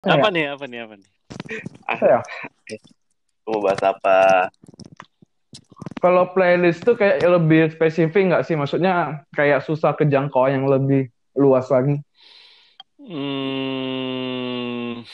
Apa 0.00 0.28
Ya. 0.28 0.32
nih? 0.32 0.44
Apa 0.56 0.64
nih? 0.64 0.78
Apa 0.88 0.94
nih? 0.96 1.08
Apa 1.84 2.04
ya? 2.08 2.20
Mau 3.44 3.60
bahas 3.60 3.82
apa? 3.84 4.48
Kalau 6.00 6.32
playlist 6.32 6.88
tuh 6.88 6.96
kayak 6.96 7.20
lebih 7.20 7.68
spesifik 7.76 8.32
nggak 8.32 8.44
sih? 8.48 8.56
Maksudnya 8.56 9.24
kayak 9.36 9.60
susah 9.60 9.92
kejangkau 9.92 10.48
yang 10.48 10.64
lebih 10.64 11.12
luas 11.36 11.68
lagi. 11.68 12.00
Hmm, 13.00 15.04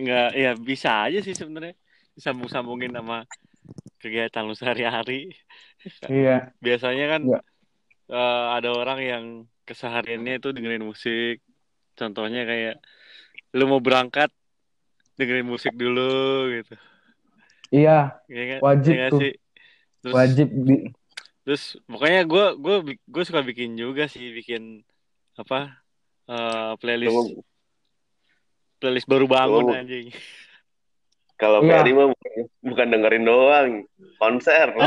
nggak 0.00 0.28
ya 0.36 0.50
bisa 0.56 1.08
aja 1.08 1.20
sih 1.20 1.36
sebenarnya 1.36 1.76
disambung-sambungin 2.16 2.92
sama 2.96 3.28
kegiatan 4.00 4.48
lu 4.48 4.56
sehari-hari. 4.56 5.36
Iya. 6.08 6.56
Biasanya 6.64 7.04
kan 7.12 7.20
Iya. 7.28 7.40
eh, 8.08 8.44
ada 8.56 8.70
orang 8.72 8.98
yang 9.04 9.24
kesehariannya 9.68 10.40
itu 10.40 10.48
dengerin 10.56 10.84
musik. 10.84 11.44
Contohnya 11.92 12.48
kayak 12.48 12.80
lu 13.52 13.64
mau 13.68 13.80
berangkat 13.80 14.32
dengerin 15.20 15.46
musik 15.46 15.76
dulu 15.76 16.48
gitu. 16.50 16.74
Iya, 17.72 18.20
nggak? 18.28 18.60
Wajib 18.60 18.92
nggak 18.92 19.10
tuh. 19.12 19.20
sih? 19.20 19.32
Terus, 20.02 20.14
wajib 20.18 20.48
di 20.66 20.76
terus 21.42 21.74
pokoknya 21.90 22.22
gue 22.22 22.44
gue 22.58 22.76
gue 22.94 23.22
suka 23.26 23.42
bikin 23.42 23.74
juga 23.74 24.06
sih 24.06 24.30
bikin 24.30 24.82
apa 25.34 25.74
eh, 26.30 26.72
playlist 26.78 27.10
Tunggu, 27.10 27.42
playlist 28.78 29.06
baru 29.10 29.26
bangun 29.26 29.62
Tunggu. 29.66 29.78
anjing. 29.78 30.06
Kalau 31.38 31.58
Iya. 31.66 31.82
Ferry 31.82 31.90
mah 31.90 32.06
bukan, 32.14 32.32
bukan 32.62 32.86
dengerin 32.94 33.24
doang, 33.26 33.68
konser. 34.22 34.70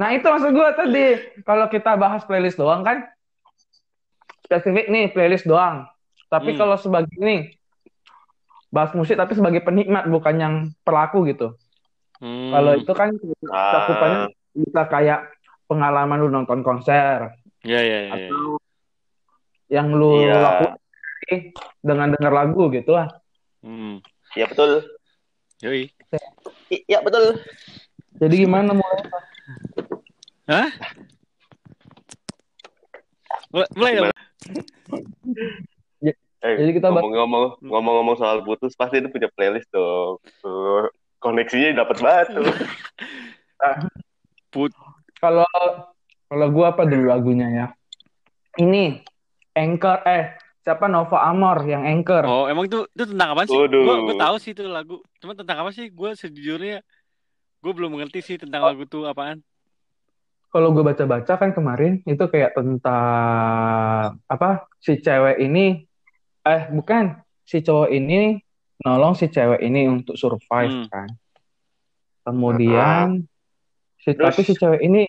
Nah 0.00 0.08
itu 0.16 0.24
maksud 0.24 0.56
gue 0.56 0.68
tadi 0.72 1.04
kalau 1.44 1.68
kita 1.68 2.00
bahas 2.00 2.24
playlist 2.24 2.56
doang 2.56 2.80
kan 2.80 3.04
spesifik 4.48 4.88
nih 4.88 5.12
playlist 5.12 5.44
doang. 5.44 5.84
Tapi 6.32 6.56
Hmm. 6.56 6.58
kalau 6.58 6.76
sebagai 6.80 7.12
ini 7.20 7.52
bahas 8.72 8.96
musik 8.96 9.20
tapi 9.20 9.36
sebagai 9.36 9.60
penikmat 9.60 10.08
bukan 10.08 10.34
yang 10.34 10.54
pelaku 10.80 11.28
gitu. 11.28 11.52
Hmm. 12.16 12.48
Kalau 12.48 12.72
itu 12.72 12.92
kan 12.96 13.12
Ah, 13.52 13.72
cakupannya 13.76 14.20
bisa 14.56 14.82
kayak 14.88 15.20
pengalaman 15.68 16.18
lu 16.18 16.28
nonton 16.28 16.64
konser 16.64 17.36
ya 17.60 17.80
ya 17.80 17.84
ya. 17.84 18.00
ya. 18.00 18.12
atau 18.32 18.56
yang 19.68 19.92
lu 19.92 20.24
Iya. 20.24 20.36
lakukan 20.40 20.72
dengan 21.84 22.08
dengar 22.16 22.32
lagu 22.32 22.72
gitu 22.72 22.96
lah. 22.96 23.12
Hmm. 23.60 24.00
ya 24.32 24.48
betul. 24.48 24.80
Yoi. 25.60 25.92
Iya 26.72 27.04
betul. 27.04 27.44
Jadi 28.16 28.34
gimana 28.40 28.72
mulai? 28.72 29.00
Hah? 30.48 30.68
Mulai, 33.52 33.68
mulai 33.76 33.92
dong. 34.00 34.10
Eh, 36.42 36.58
Jadi 36.58 36.70
kita 36.82 36.90
ngomong-ngomong 36.90 37.62
ngomong-ngomong 37.62 38.16
soal 38.18 38.42
putus 38.42 38.74
pasti 38.74 38.98
itu 38.98 39.06
punya 39.06 39.30
playlist 39.30 39.70
dong. 39.70 40.18
Tuh, 40.42 40.90
koneksinya 41.22 41.86
dapat 41.86 42.02
banget 42.02 42.26
tuh. 42.34 42.42
Put. 44.52 44.74
Kalau 45.22 45.46
kalau 46.26 46.46
gua 46.50 46.74
apa 46.74 46.82
dulu 46.82 47.06
lagunya 47.14 47.46
ya? 47.46 47.66
Ini 48.58 49.00
Anchor 49.54 50.02
eh 50.02 50.34
siapa 50.66 50.90
Nova 50.90 51.22
Amor 51.30 51.62
yang 51.62 51.86
Anchor. 51.86 52.26
Oh, 52.26 52.44
emang 52.50 52.66
itu 52.66 52.90
itu 52.90 53.14
tentang 53.14 53.38
apa 53.38 53.46
sih? 53.46 53.54
Waduh. 53.54 53.82
Gue 53.86 53.96
gue 54.10 54.16
tahu 54.18 54.36
sih 54.42 54.50
itu 54.50 54.66
lagu. 54.66 54.98
Cuma 55.22 55.38
tentang 55.38 55.62
apa 55.62 55.70
sih? 55.70 55.94
Gue 55.94 56.18
sejujurnya 56.18 56.82
gue 57.62 57.72
belum 57.72 57.94
mengerti 57.94 58.18
sih 58.18 58.36
tentang 58.42 58.66
lagu 58.66 58.82
tuh 58.90 59.06
apaan. 59.06 59.46
Kalau 60.50 60.74
gue 60.74 60.84
baca-baca 60.84 61.32
kan 61.38 61.54
kemarin 61.54 62.02
itu 62.04 62.24
kayak 62.28 62.52
tentang 62.58 64.20
apa 64.26 64.68
si 64.82 65.00
cewek 65.00 65.40
ini 65.40 65.86
eh 66.42 66.62
bukan 66.68 67.16
si 67.42 67.58
cowok 67.58 67.88
ini 67.88 68.38
nolong 68.80 69.14
si 69.14 69.26
cewek 69.26 69.60
ini 69.60 69.86
untuk 69.86 70.14
survive 70.14 70.72
Hmm. 70.74 70.88
kan. 70.88 71.08
Kemudian 72.22 73.26
si 73.96 74.10
Terus? 74.10 74.22
tapi 74.24 74.40
si 74.42 74.52
cewek 74.52 74.80
ini 74.80 75.06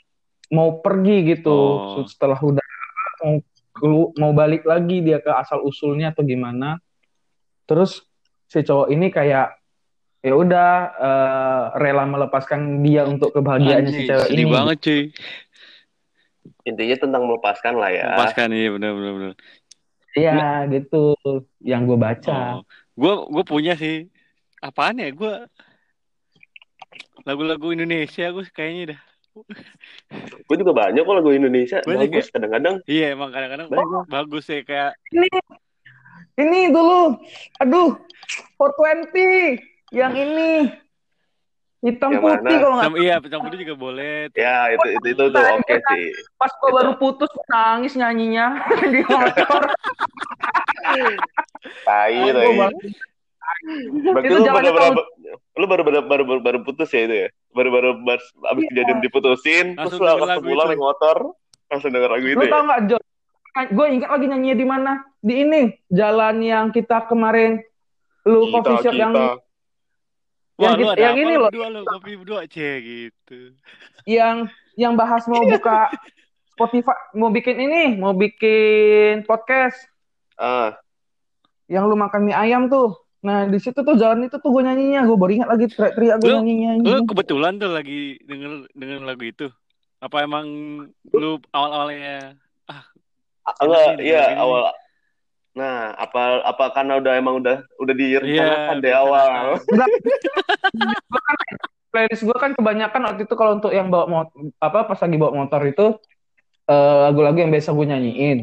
mau 0.49 0.77
pergi 0.79 1.17
gitu 1.27 1.53
Oh. 1.97 2.05
setelah 2.05 2.38
udah 2.38 2.61
mau 3.23 3.33
mau 4.13 4.31
balik 4.31 4.63
lagi 4.63 5.01
dia 5.01 5.17
ke 5.17 5.29
asal 5.29 5.61
usulnya 5.61 6.11
atau 6.11 6.22
gimana. 6.22 6.77
Terus 7.63 8.05
si 8.45 8.61
cowok 8.61 8.88
ini 8.88 9.09
kayak 9.09 9.57
ya 10.19 10.33
udah 10.33 10.69
eh, 10.95 11.63
rela 11.79 12.05
melepaskan 12.05 12.79
dia 12.79 13.03
untuk 13.03 13.33
kebahagiaannya 13.33 13.91
si 13.91 14.05
cewek 14.05 14.27
sedih 14.29 14.45
ini. 14.45 14.53
banget 14.53 14.77
cuy. 14.79 15.03
Intinya 16.63 16.95
tentang 16.97 17.23
melepaskan 17.25 17.73
lah 17.75 17.89
ya. 17.89 18.05
Lepaskan 18.13 18.47
iya 18.51 18.69
benar 18.69 18.91
benar 18.93 19.11
benar. 19.13 19.33
Iya 20.13 20.69
gitu 20.69 21.18
yang 21.62 21.90
gue 21.90 21.97
baca. 21.97 22.62
Oh. 22.62 22.66
Gue 22.94 23.13
gue 23.29 23.44
punya 23.46 23.74
sih. 23.74 24.09
Apaan 24.62 25.01
ya? 25.01 25.09
Gue 25.09 25.50
lagu-lagu 27.25 27.74
Indonesia 27.74 28.29
gue 28.29 28.46
kayaknya 28.53 28.96
dah. 28.96 29.02
Gue 30.46 30.62
juga 30.62 30.78
banyak 30.78 31.02
kok 31.02 31.16
lagu 31.18 31.34
Indonesia. 31.34 31.81
Banyak 31.81 32.06
Bagus 32.06 32.29
kadang-kadang. 32.29 32.75
Iya 32.85 33.18
emang 33.18 33.34
kadang-kadang 33.34 33.66
Banyak. 33.66 34.06
bagus 34.06 34.46
ya 34.46 34.62
kayak 34.62 34.94
Ini 35.09 35.25
ini 36.38 36.59
dulu, 36.69 37.18
aduh, 37.62 37.97
420 38.62 39.57
yang 39.94 40.13
ini 40.18 40.69
hitam 41.83 42.09
Yang 42.09 42.21
putih 42.21 42.39
mana? 42.39 42.49
kalau 42.57 42.75
nggak 42.77 42.91
iya 42.97 43.16
pecampur 43.19 43.51
juga 43.53 43.75
boleh. 43.75 44.16
Ya 44.33 44.71
itu 44.71 44.88
itu 44.89 45.07
itu 45.09 45.23
tuh 45.27 45.44
oke 45.44 45.75
sih. 45.91 46.05
pas 46.33 46.51
gue 46.51 46.71
baru 46.71 46.91
putus 46.95 47.27
nangis 47.45 47.94
nyanyinya 47.94 48.63
di 48.94 49.03
motor. 49.03 49.61
Tai 51.83 52.16
tai. 52.25 52.47
baru- 52.53 52.79
Berarti 53.63 54.27
Itu 54.27 54.35
lu 54.35 54.45
baru, 54.45 54.72
baru, 54.72 54.91
lu 55.53 55.66
baru, 55.66 55.81
baru, 55.83 55.99
baru, 56.01 56.23
baru, 56.25 56.39
baru 56.41 56.59
putus 56.63 56.89
ya 56.89 57.01
itu 57.01 57.16
ya? 57.17 57.27
Baru 57.49 57.69
baru 57.69 57.89
abis 58.01 58.23
Iya. 58.57 58.67
kejadian 58.69 58.99
diputusin, 58.99 59.66
Langsung 59.73 59.99
terus 59.99 60.19
pulang 60.41 60.67
itu. 60.67 60.69
naik 60.69 60.81
motor, 60.81 61.17
langsung 61.69 61.89
denger 61.89 62.09
lagu 62.09 62.25
itu 62.25 62.35
Lu 62.35 62.43
ya? 62.43 62.49
tau 62.49 62.63
nggak 62.66 62.81
John? 62.85 63.03
Gue 63.69 63.88
ingat 63.93 64.09
lagi 64.09 64.25
nyanyinya 64.25 64.57
di 64.57 64.66
mana? 64.66 64.91
Di 65.17 65.33
ini 65.38 65.61
jalan 65.88 66.35
yang 66.39 66.66
kita 66.69 67.05
kemarin 67.05 67.61
lu 68.23 68.41
Kita, 68.43 68.55
coffee 68.57 68.77
shop 68.81 68.91
kita. 68.91 68.99
yang 68.99 69.13
Wah 70.53 70.78
Yang 70.78 70.78
lu 70.78 70.88
ada 70.94 71.02
yang 71.02 71.16
apa 71.18 71.24
ini 71.25 71.34
loh. 71.34 71.50
berdua 71.50 71.68
lu 71.74 71.81
kopi 71.81 72.12
berdua 72.14 72.41
cie 72.46 72.74
gitu. 72.84 73.40
yang 74.06 74.46
yang 74.78 74.94
bahas 74.94 75.25
mau 75.25 75.41
buka 75.41 75.90
Spotify, 76.53 76.94
mau 77.18 77.34
bikin 77.34 77.58
ini, 77.58 77.97
mau 77.97 78.14
bikin 78.14 79.25
podcast. 79.25 79.90
Ah, 80.38 80.78
yang 81.66 81.90
lu 81.90 81.97
makan 81.97 82.30
mie 82.30 82.38
ayam 82.38 82.69
tuh. 82.69 82.94
Nah, 83.24 83.47
di 83.50 83.58
situ 83.58 83.81
tuh 83.81 83.96
jalan 83.97 84.28
itu 84.28 84.38
tuh 84.38 84.52
gue 84.52 84.62
nyanyinya. 84.62 85.08
Gue 85.08 85.18
baru 85.18 85.31
ingat 85.41 85.50
lagi 85.50 85.66
teriak-teriak 85.72 86.18
gue 86.22 86.30
nyanyinya. 86.30 86.72
Lu 86.84 87.02
kebetulan 87.09 87.58
tuh 87.58 87.72
lagi 87.74 88.20
denger 88.28 88.70
denger 88.78 89.00
lagu 89.02 89.24
itu. 89.25 89.47
Apa 90.03 90.28
emang 90.28 90.46
lu 91.16 91.40
awal-awalnya 91.56 92.35
ah, 92.68 92.84
enggak, 93.64 94.03
iya 94.03 94.35
awal. 94.38 94.70
Nah, 95.53 95.94
apa 95.94 96.41
apa 96.41 96.66
karena 96.74 96.97
udah 96.97 97.14
emang 97.14 97.38
udah 97.38 97.62
udah 97.78 97.94
direncanakan 97.94 98.75
Iya, 98.75 98.81
dari 98.81 98.96
awal. 98.96 99.62
Enggak. 99.62 99.90
Kan, 101.14 101.38
playlist 101.94 102.25
gue 102.25 102.34
kan 102.34 102.52
kebanyakan 102.52 103.02
waktu 103.06 103.22
itu 103.24 103.36
kalau 103.38 103.62
untuk 103.62 103.69
yang 103.69 103.94
bawa 103.94 104.09
motor, 104.09 104.50
apa 104.58 104.80
pas 104.84 104.97
lagi 104.97 105.14
bawa 105.14 105.34
motor 105.36 105.62
itu 105.64 105.86
eh, 106.66 106.97
lagu-lagu 107.06 107.38
yang 107.38 107.53
biasa 107.53 107.69
gue 107.69 107.86
nyanyiin. 107.86 108.40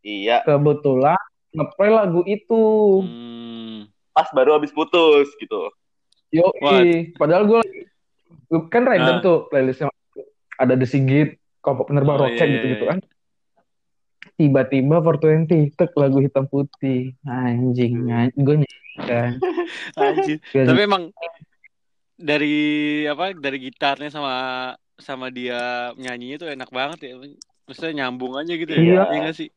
Iya, 0.00 0.42
Kebetulan 0.42 1.18
ngeplay 1.50 1.90
lagu 1.90 2.22
itu. 2.22 2.62
Hmm. 3.02 3.90
pas 4.12 4.28
baru 4.30 4.54
habis 4.54 4.68
putus 4.68 5.32
gitu. 5.40 5.72
Yo, 6.28 6.44
padahal 7.16 7.48
gue 7.48 7.60
kan 8.68 8.84
random 8.84 9.18
Ah. 9.18 9.22
tuh 9.22 9.48
playlistnya. 9.48 9.88
Ada 10.54 10.76
The 10.76 10.84
Sigit, 10.84 11.40
kelompok 11.58 11.88
penerbang 11.88 12.14
Oh, 12.14 12.22
roket 12.22 12.44
iya, 12.44 12.52
gitu-gitu 12.54 12.84
iya. 12.84 12.90
kan. 12.92 12.98
Tiba-tiba 14.34 14.98
420 14.98 15.46
tek 15.72 15.92
lagu 15.94 16.18
hitam 16.18 16.44
putih. 16.44 17.12
Anjing, 17.22 18.08
gue 18.32 18.54
nyanyi 18.58 18.94
kan. 18.98 19.36
Biar- 20.50 20.66
Tapi 20.66 20.80
emang 20.82 21.12
dari 22.14 22.56
apa 23.04 23.34
dari 23.34 23.58
gitarnya 23.60 24.08
sama 24.08 24.34
sama 24.96 25.28
dia 25.28 25.58
nyanyinya 25.94 26.36
tuh 26.38 26.48
enak 26.48 26.70
banget 26.70 26.98
ya. 27.02 27.12
Maksudnya 27.62 28.04
nyambung 28.04 28.34
aja 28.34 28.52
gitu 28.52 28.70
ya. 28.70 28.80
Iya. 28.80 29.02
Iya 29.06 29.18
nggak 29.22 29.36
sih? 29.36 29.48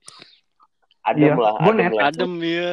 Adem 1.01 1.21
Iya. 1.23 1.33
lah, 1.37 1.53
adem 1.57 1.75
net- 1.75 1.93
lah. 1.93 2.03
Adem 2.09 2.33
ya. 2.41 2.69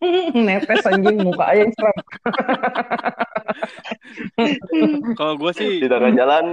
Netes 0.48 0.80
anjing 0.82 1.18
muka 1.20 1.44
aja 1.44 1.60
yang 1.60 1.72
seram. 1.76 1.96
Kalau 5.12 5.34
gue 5.36 5.52
sih 5.52 5.76
Di 5.76 5.88
tengah 5.88 6.12
jalan 6.14 6.44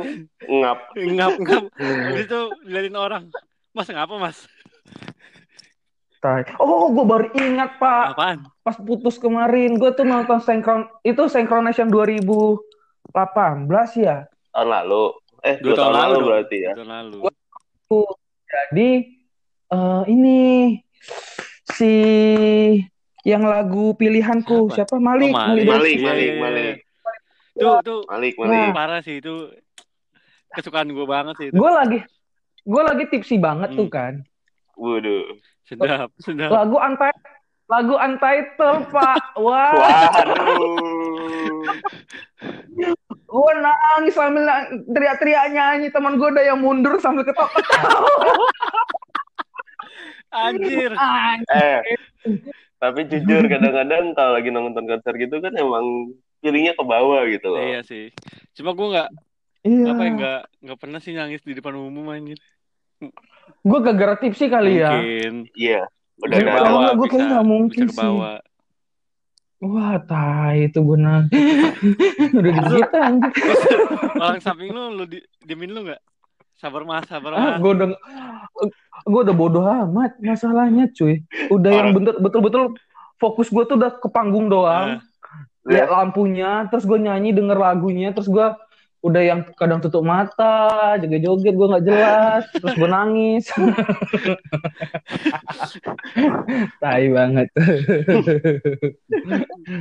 ngap. 0.43 0.79
ngap 0.93 1.33
ngap. 1.39 1.63
Habis 1.79 2.25
itu 2.25 2.41
liatin 2.65 2.97
orang. 2.97 3.23
Mas 3.77 3.87
ngapa 3.87 4.15
mas? 4.17 4.37
Tai. 6.17 6.41
Oh, 6.57 6.89
gue 6.89 7.05
baru 7.05 7.27
ingat 7.31 7.77
pak. 7.77 8.17
Apaan? 8.17 8.37
Pas 8.65 8.73
putus 8.73 9.21
kemarin, 9.21 9.77
gue 9.77 9.93
tuh 9.93 10.01
nonton 10.01 10.41
Syncron 10.41 10.89
itu 11.05 11.29
Synchronization 11.29 11.93
2018 11.93 12.57
ya. 14.01 14.25
Tahun 14.49 14.65
lalu. 14.67 15.13
Eh, 15.45 15.61
Dua 15.61 15.69
dua, 15.69 15.77
tahun 15.77 15.85
tahun, 15.85 15.93
lalu 15.93 16.01
lalu 16.01 16.17
dong. 16.17 16.25
berarti 16.25 16.57
ya. 16.57 16.71
Tahun 16.73 16.89
lalu. 16.89 17.17
Jadi 18.47 18.89
eh, 19.69 20.03
ini 20.09 20.37
si 21.69 21.93
yang 23.21 23.45
lagu 23.45 23.93
pilihanku 23.93 24.71
Siapa? 24.71 24.87
siapa 24.89 24.95
Malik 24.97 25.29
Oh, 25.29 25.37
Malik. 25.37 25.65
Malik, 25.67 25.97
Malik, 26.01 26.25
iya. 26.25 26.41
Malik. 26.41 26.75
Tuh, 27.53 27.77
tuh 27.85 28.01
Malik, 28.07 28.33
Nah. 28.39 28.47
Malik. 28.49 28.73
parah 28.73 28.99
sih 28.99 29.21
itu. 29.21 29.53
Kesukaan 30.49 30.89
gue 30.89 31.05
banget 31.05 31.35
sih 31.37 31.47
itu. 31.47 31.55
gue 31.55 31.69
lagi 31.69 31.99
gue 32.67 32.81
lagi 32.83 33.07
tipsi 33.07 33.35
banget 33.37 33.71
tuh 33.73 33.87
Hmm. 33.87 33.95
kan 33.95 34.13
Waduh. 34.75 35.39
Sedap, 35.63 36.11
sedap. 36.17 36.51
lagu 36.51 36.77
antai 36.77 37.09
lagu 37.65 37.95
untitled 37.95 38.87
pak 38.87 39.23
wah 39.35 39.71
Waduh. 39.71 41.63
gue 43.09 43.51
nangis 43.57 44.13
sambil 44.13 44.43
teriak-teriak 44.85 45.49
nyanyi 45.49 45.87
teman 45.89 46.15
gue 46.15 46.29
ada 46.29 46.43
yang 46.45 46.59
mundur 46.59 46.95
sambil 46.97 47.23
ketawa 47.23 47.49
Anjir. 50.29 50.91
Eh, 51.49 51.79
tapi 52.77 53.07
jujur 53.07 53.47
kadang-kadang 53.47 54.11
kalau 54.13 54.35
lagi 54.35 54.51
nonton 54.51 54.85
konser 54.85 55.15
gitu 55.15 55.39
kan 55.39 55.55
emang 55.55 56.13
feelingnya 56.39 56.75
ke 56.75 56.83
bawah 56.83 57.25
gitu 57.25 57.47
loh. 57.49 57.63
Iya 57.63 57.81
sih. 57.81 58.11
Cuma 58.53 58.75
gue 58.75 58.87
nggak 58.87 59.09
iya 59.65 59.83
apa 59.89 60.01
ya 60.03 60.11
nggak 60.13 60.41
nggak 60.61 60.77
pernah 60.77 60.99
sih 61.01 61.11
nangis 61.11 61.41
di 61.41 61.55
depan 61.55 61.73
umum 61.73 62.05
anjir. 62.07 62.37
Gue 63.67 63.79
gara-gara 63.83 64.15
tipsi 64.17 64.47
kali 64.47 64.79
ya 64.81 64.93
Mungkin. 64.97 65.33
Iya. 65.53 65.81
Udah. 66.17 66.37
Kalau 66.41 66.79
nggak, 66.81 66.95
gue 66.97 67.07
kayaknya 67.13 67.27
nggak 67.29 67.47
mungkin 67.47 67.83
bisa 67.93 68.01
sih. 68.01 68.39
wah 69.57 69.97
tai 70.05 70.69
itu 70.69 70.79
gue 70.81 70.97
nangis 70.97 71.33
udah 72.37 72.51
gitu 72.53 72.95
anjir 72.97 73.31
Orang 74.23 74.41
samping 74.41 74.69
lu, 74.73 74.97
lu 74.97 75.05
di, 75.05 75.21
diemin 75.45 75.73
lu 75.73 75.85
nggak? 75.85 76.01
Sabar 76.57 76.81
mas, 76.89 77.05
sabar 77.05 77.37
ah, 77.37 77.41
mas. 77.53 77.61
gue 77.61 77.71
udah 77.73 77.87
gue 79.05 79.21
udah 79.29 79.35
bodoh 79.37 79.65
amat 79.65 80.17
masalahnya 80.21 80.89
cuy 80.93 81.21
udah 81.53 81.69
yang 81.69 81.89
betul 81.93 82.41
betul 82.41 82.63
fokus 83.21 83.53
gue 83.53 83.63
tuh 83.69 83.77
udah 83.77 83.97
ke 83.97 84.09
panggung 84.09 84.49
doang 84.49 85.01
Nah, 85.67 85.75
lihat 85.83 85.89
lampunya 85.91 86.63
terus 86.71 86.87
gue 86.87 86.95
nyanyi 86.95 87.35
denger 87.35 87.59
lagunya 87.59 88.15
terus 88.15 88.31
gue 88.31 88.47
udah 89.07 89.21
yang 89.23 89.39
kadang 89.55 89.79
tutup 89.79 90.03
mata 90.03 90.99
joget-joget 90.99 91.55
gue 91.55 91.67
nggak 91.71 91.85
jelas 91.87 92.43
terus 92.51 92.75
gue 92.75 92.89
nangis 92.89 93.45
tai 96.83 97.07
banget 97.09 97.47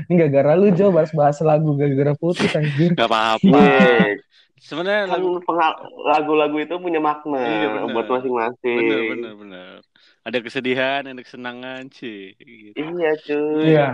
ini 0.07 0.15
gara-gara 0.15 0.53
lu 0.55 0.71
Jo 0.73 0.91
bahas 0.91 1.11
bahas 1.13 1.39
lagu 1.43 1.75
gara-gara 1.75 2.15
putus 2.15 2.51
anjir 2.55 2.95
Gak 2.97 3.09
apa-apa. 3.09 3.47
Iya. 3.47 4.19
Sebenarnya 4.57 5.05
Kan 5.07 5.21
lagu 5.21 5.31
lagu-lagu 6.09 6.57
itu 6.59 6.75
punya 6.81 6.99
makna 6.99 7.39
Iya, 7.39 7.67
bener. 7.77 7.93
buat 7.93 8.07
masing-masing. 8.09 8.79
bener 8.81 9.01
bener 9.13 9.33
bener. 9.37 9.75
Ada 10.27 10.39
kesedihan, 10.43 11.03
ada 11.07 11.23
kesenangan 11.23 11.87
sih. 11.93 12.35
Gitu. 12.35 12.75
Iya, 12.75 13.11
cuy. 13.21 13.63
iya 13.63 13.89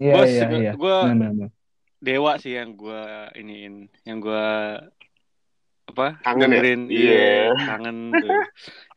iya 0.00 0.12
Gua 0.16 0.24
iya 0.24 0.46
iya 0.48 0.72
benar. 0.78 1.50
Dewa 2.02 2.34
sih 2.42 2.58
yang 2.58 2.74
gue 2.74 3.02
iniin, 3.38 3.86
yang 4.02 4.18
gue 4.18 4.46
apa 5.86 6.18
Kangen 6.26 6.50
ya? 6.50 6.62
Iya. 6.66 6.82
iya, 6.90 7.26
kangen 7.62 8.10
tuh. 8.10 8.32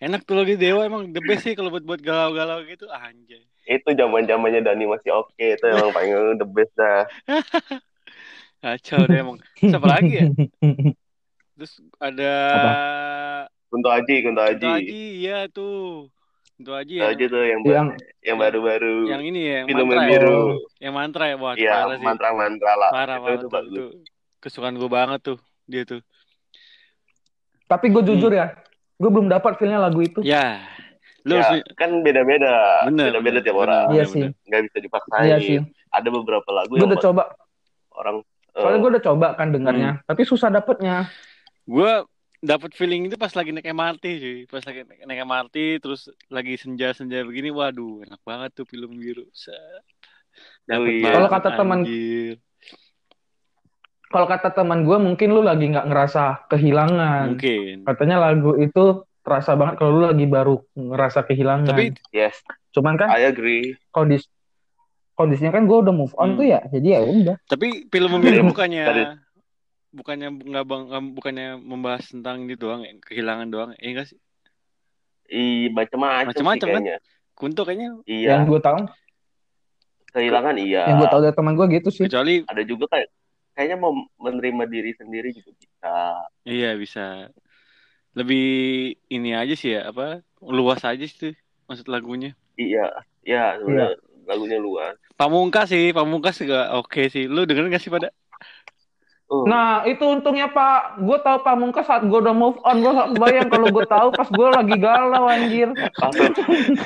Enak 0.01 0.21
tuh 0.25 0.35
lagi 0.41 0.57
dewa 0.57 0.81
emang 0.85 1.13
the 1.13 1.21
best 1.21 1.45
sih 1.45 1.53
kalau 1.53 1.69
buat 1.69 1.85
buat 1.85 2.01
galau-galau 2.01 2.65
gitu, 2.65 2.89
anjay. 2.89 3.45
Itu 3.69 3.93
zaman-zamannya 3.93 4.65
Dani 4.65 4.89
masih 4.89 5.13
oke. 5.13 5.37
Itu 5.37 5.65
emang 5.69 5.93
paling 5.93 6.41
the 6.41 6.47
best 6.49 6.73
dah. 6.73 7.05
Kacau 8.65 9.05
deh 9.05 9.21
emang. 9.21 9.37
Siapa 9.61 9.85
lagi 9.85 10.13
ya? 10.17 10.25
Terus 11.55 11.73
ada 12.01 12.33
Kunto 13.69 13.89
Aji, 13.91 14.15
Kunto 14.25 14.41
Aji. 14.41 14.65
Kunto 14.65 14.77
Aji, 14.81 15.03
iya 15.21 15.39
tuh. 15.51 16.09
Aji 16.55 16.63
Kunto 16.63 16.71
yang, 16.95 17.11
Aji 17.11 17.25
tuh 17.27 17.43
yang 17.43 17.59
yang 17.63 17.87
yang 18.23 18.37
baru-baru. 18.39 18.95
yang 19.05 19.21
ini 19.21 19.41
ya, 19.43 19.55
yang 19.59 19.67
film 19.67 19.79
mantra 19.85 20.01
ya. 20.01 20.09
biru. 20.09 20.39
Yang 20.79 20.93
mantra 20.93 21.23
ya, 21.25 21.35
wah 21.35 21.53
Iya, 21.53 21.71
parah 21.73 21.93
sih. 21.93 22.05
mantra-mantra 22.05 22.71
lah. 22.73 22.89
Parah 22.89 23.17
itu, 23.17 23.31
itu 23.35 23.47
bagus. 23.49 23.73
itu. 23.73 23.85
Kesukaan 24.39 24.75
gue 24.75 24.87
banget 24.87 25.19
tuh 25.21 25.37
dia 25.65 25.83
tuh. 25.83 26.01
tapi 27.65 27.89
gue 27.89 28.05
jujur 28.05 28.29
ya 28.29 28.53
gue 28.95 29.09
belum 29.09 29.25
dapat 29.25 29.57
feelnya 29.57 29.81
lagu 29.81 29.97
itu 29.97 30.21
Ya, 30.21 30.61
lu 31.23 31.33
Ya, 31.33 31.49
harus- 31.49 31.65
kan 31.73 31.89
beda-beda. 31.99 32.85
Beda-beda 32.85 33.41
tiap 33.41 33.57
bener, 33.57 33.65
orang. 33.65 33.85
Iya 33.89 34.03
sih. 34.05 34.29
Nggak 34.45 34.61
bisa 34.69 34.77
dipaksain. 34.79 35.25
iya 35.25 35.37
sih 35.41 35.57
Ada 35.89 36.07
beberapa 36.07 36.45
lagu 36.53 36.71
gue 36.71 36.77
yang 36.77 36.87
udah 36.87 37.01
coba 37.01 37.23
orang 37.91 38.21
soalnya 38.53 38.77
eh, 38.77 38.79
gue 38.79 38.89
udah 38.93 39.03
coba 39.03 39.27
kan 39.33 39.47
dengarnya 39.49 39.91
Hmm. 39.91 40.03
tapi 40.05 40.21
susah 40.23 40.47
dapetnya 40.47 41.09
Gue 41.65 42.05
dapet 42.45 42.71
feeling 42.71 43.09
itu 43.09 43.17
pas 43.17 43.33
lagi 43.33 43.49
naik 43.49 43.65
MRT 43.65 44.05
sih, 44.15 44.37
pas 44.45 44.61
lagi 44.61 44.85
naik, 44.85 45.01
naik 45.03 45.19
MRT 45.21 45.55
terus 45.81 46.01
lagi 46.29 46.55
senja-senja 46.55 47.25
begini, 47.25 47.49
waduh 47.49 48.05
enak 48.05 48.21
banget 48.21 48.53
tuh 48.53 48.65
film 48.65 48.95
biru. 48.95 49.25
Oh 49.25 50.85
iya. 50.85 51.11
Kalau 51.11 51.27
kata 51.27 51.49
teman- 51.55 51.87
kalau 54.05 54.27
kata 54.29 54.49
teman 54.53 54.85
gue 54.85 54.95
mungkin 54.95 55.27
lu 55.27 55.41
lagi 55.41 55.67
nggak 55.67 55.87
ngerasa 55.87 56.47
kehilangan 56.47 57.35
mungkin. 57.35 57.83
katanya 57.83 58.17
lagu 58.21 58.55
itu 58.55 59.03
terasa 59.19 59.57
banget 59.57 59.75
kalau 59.75 59.99
lu 59.99 60.03
lagi 60.05 60.23
baru 60.23 60.55
ngerasa 60.71 61.25
kehilangan 61.25 61.67
Tapi 61.67 61.85
yes, 62.13 62.39
cuman 62.71 62.95
kan 62.95 63.09
I 63.11 63.27
agree. 63.27 63.75
kondis 63.89 64.29
kondisinya 65.15 65.51
kan 65.51 65.65
gue 65.65 65.77
udah 65.79 65.91
move 65.91 66.13
Hmm. 66.13 66.21
on 66.21 66.39
tuh 66.39 66.47
ya 66.47 66.61
jadi 66.69 66.87
ya 66.95 66.99
udah 67.01 67.35
tapi 67.43 67.89
film 67.89 68.21
biru 68.21 68.45
bukannya 68.45 68.85
bukannya 69.95 70.29
nggak 70.35 70.65
bang 70.67 70.83
bukannya 71.15 71.47
membahas 71.55 72.03
tentang 72.11 72.43
ini 72.43 72.55
doang, 72.59 72.83
ya, 72.83 72.91
kehilangan 72.99 73.47
doang, 73.47 73.69
ya 73.79 73.87
enggak 73.95 74.11
sih? 74.11 74.19
I 75.31 75.73
macam-macam 75.73 76.29
Macam-macam 76.29 76.67
kan? 76.69 76.83
Kunto 77.33 77.61
kayaknya 77.65 77.97
Iya, 78.05 78.39
yang 78.39 78.47
gue 78.47 78.61
tahu 78.61 78.85
kehilangan 80.15 80.55
iya. 80.63 80.87
yang 80.87 81.03
gue 81.03 81.09
tahu 81.11 81.21
dari 81.27 81.35
teman 81.35 81.53
gue 81.59 81.65
gitu 81.75 81.89
sih 81.91 82.07
kecuali 82.07 82.47
Ada 82.47 82.63
juga 82.63 82.87
kayak 82.87 83.11
kayaknya 83.51 83.77
mau 83.79 83.91
menerima 84.15 84.63
diri 84.67 84.91
sendiri 84.95 85.35
juga 85.35 85.51
bisa. 85.59 85.95
iya 86.47 86.71
bisa 86.79 87.31
lebih 88.15 88.47
ini 89.11 89.35
aja 89.35 89.55
sih 89.59 89.75
ya 89.75 89.91
apa 89.91 90.23
luas 90.39 90.87
aja 90.87 91.03
sih 91.03 91.35
maksud 91.67 91.91
lagunya. 91.91 92.31
Iya, 92.55 92.87
iya 93.27 93.59
sebenarnya 93.59 93.99
lagunya 94.25 94.57
luas. 94.57 94.95
Pamungkas 95.19 95.71
sih, 95.71 95.91
Pamungkas 95.91 96.39
juga 96.39 96.75
oke 96.79 97.11
sih. 97.11 97.27
Lu 97.27 97.43
denger 97.43 97.67
gak 97.71 97.83
sih 97.83 97.91
pada? 97.91 98.09
Uh, 99.25 99.41
nah 99.43 99.81
itu 99.83 100.05
untungnya 100.05 100.45
pak 100.47 101.01
gue 101.01 101.17
tahu 101.17 101.41
pamungkas 101.41 101.81
saat 101.83 102.01
gue 102.01 102.13
udah 102.15 102.29
move 102.31 102.61
on 102.61 102.77
gue 102.77 102.91
gak 102.91 103.09
kebayang 103.11 103.49
kalau 103.49 103.67
gue 103.67 103.85
tahu 103.85 104.07
pas 104.11 104.29
gue 104.29 104.47
lagi 104.51 104.75
galau 104.77 105.25
anjir 105.25 105.73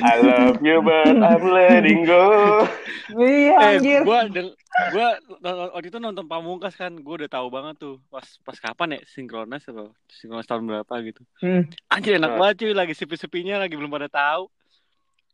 I 0.00 0.14
love 0.18 0.56
you 0.60 0.80
but 0.80 1.12
I'm 1.12 1.44
letting 1.46 2.04
go. 2.04 2.64
iya 3.12 3.52
Eh, 3.52 3.70
anjir 3.76 4.00
gua 4.02 4.24
deng 4.24 4.56
gua 4.88 5.08
nonton- 5.36 5.70
waktu 5.70 5.88
itu 5.88 5.98
nonton 5.98 6.24
Pamungkas 6.24 6.74
kan, 6.74 6.96
gua 6.96 7.14
udah 7.18 7.30
tahu 7.30 7.46
banget 7.50 7.74
tuh 7.76 8.00
pas 8.06 8.24
pas 8.40 8.56
kapan 8.56 8.96
ya 8.96 9.00
sinkronis 9.04 9.66
apa 9.66 9.90
sinkronis 10.08 10.46
tahun 10.46 10.64
berapa 10.64 10.94
gitu. 11.02 11.20
Hmm. 11.38 11.68
Anjir 11.88 12.16
enak 12.16 12.30
Nah. 12.30 12.38
banget 12.40 12.54
cuy, 12.58 12.72
lagi 12.72 12.94
sepi-sepinya 12.94 13.58
lagi 13.58 13.74
belum 13.74 13.90
pada 13.90 14.08
tahu. 14.08 14.48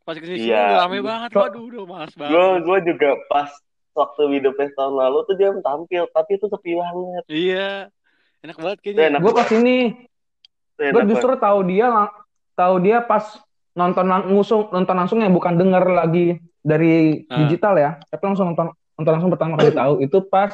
Pas 0.03 0.15
ke 0.15 0.23
sini 0.23 0.39
sini 0.41 0.51
udah 0.51 0.83
rame 0.83 0.99
banget, 0.99 1.29
waduh 1.31 1.63
udah 1.63 1.83
males 1.85 2.11
Gue 2.11 2.23
banget. 2.25 2.59
gue 2.63 2.77
juga 2.91 3.09
pas 3.27 3.47
waktu 3.97 4.21
video 4.29 4.53
fest 4.53 4.71
tahun 4.71 4.93
lalu 4.93 5.17
tuh 5.23 5.35
dia 5.35 5.49
tampil, 5.57 6.05
tapi 6.07 6.31
itu 6.33 6.45
sepi 6.45 6.71
banget. 6.71 7.23
Iya, 7.27 7.69
enak 8.39 8.55
banget 8.55 8.77
kayaknya. 8.79 9.03
enak 9.09 9.19
gue 9.19 9.33
pas 9.33 9.49
ini 9.51 9.77
gue 10.77 10.87
banget. 10.93 11.09
justru 11.09 11.31
tahu 11.35 11.59
dia 11.65 11.87
tahu 12.53 12.75
dia 12.79 12.97
pas 13.01 13.25
nonton 13.73 14.05
lang- 14.05 14.27
ngusung 14.27 14.69
nonton 14.69 14.95
langsung 14.95 15.17
ya 15.17 15.27
bukan 15.27 15.53
denger 15.53 15.83
lagi 15.87 16.37
dari 16.59 17.25
Ah. 17.25 17.37
digital 17.39 17.73
ya 17.75 17.91
tapi 18.05 18.23
langsung 18.23 18.47
nonton 18.47 18.69
nonton 18.93 19.11
langsung 19.11 19.29
pertama 19.29 19.53
kali 19.55 19.69
tahu 19.71 19.93
itu 19.99 20.17
pas 20.23 20.53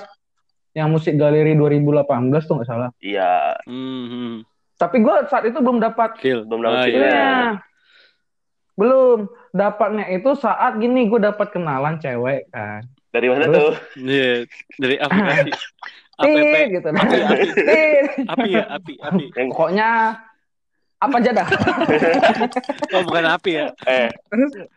yang 0.72 0.88
musik 0.88 1.14
galeri 1.14 1.54
2018 1.54 2.04
tuh 2.42 2.56
nggak 2.56 2.66
salah 2.66 2.90
Iya, 2.98 3.60
Hmm, 3.64 4.06
hmm. 4.06 4.34
tapi 4.76 5.00
gue 5.00 5.16
saat 5.26 5.44
itu 5.44 5.56
belum 5.56 5.78
dapat 5.78 6.18
Feel. 6.18 6.44
Belum 6.44 6.62
dapet 6.62 6.78
Ah, 6.78 6.86
iya. 6.86 7.00
Iya. 7.00 7.32
belum 8.74 9.18
dapatnya 9.52 10.06
itu 10.10 10.34
saat 10.34 10.76
gini 10.78 11.06
gue 11.06 11.20
dapat 11.22 11.48
kenalan 11.50 11.96
cewek 11.98 12.50
kan 12.50 12.82
dari 13.14 13.28
mana 13.30 13.46
Terus? 13.46 13.58
tuh? 13.62 13.74
Iya, 14.02 14.32
dari 14.82 14.96
aplikasi 14.98 15.50
app 16.14 16.30
Tit, 16.30 16.68
gitu 16.78 16.88
api, 16.90 17.18
api, 17.22 17.48
api 18.26 18.50
ya, 18.54 18.64
api, 18.70 18.94
api. 19.02 19.26
Yang 19.38 19.48
pokoknya 19.54 19.88
apa 21.04 21.16
aja 21.20 21.32
dah 21.36 21.48
Oh, 22.96 23.02
bukan 23.04 23.26
api 23.28 23.52
ya. 23.60 23.66
eh, 23.86 24.08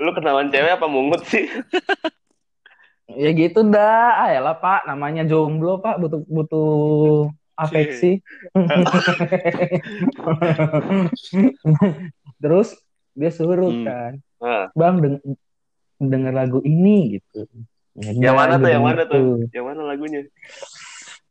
lu 0.01 0.11
kenalan 0.11 0.51
cewek 0.51 0.75
apa 0.75 0.87
mungut 0.91 1.23
sih? 1.29 1.47
ya 3.23 3.31
gitu 3.31 3.63
dah 3.71 4.27
ayolah 4.27 4.59
pak 4.59 4.83
namanya 4.85 5.23
jomblo 5.23 5.79
pak 5.79 6.03
butuh 6.03 6.27
butuh 6.27 7.31
afeksi 7.55 8.19
terus 12.43 12.75
dia 13.15 13.31
suruh 13.33 13.71
Hmm. 13.73 13.87
kan 13.87 14.13
Nah, 14.37 14.69
bang 14.77 14.97
deng 15.01 15.17
denger 15.97 16.33
lagu 16.35 16.59
ini 16.61 17.17
gitu 17.17 17.47
Ya 17.97 18.13
yang 18.31 18.37
mana 18.37 18.55
tuh? 18.61 18.69
Yang 18.69 18.85
mana 18.85 19.03
tuh? 19.09 19.25
Yang 19.53 19.65
mana 19.65 19.81
lagunya? 19.89 20.21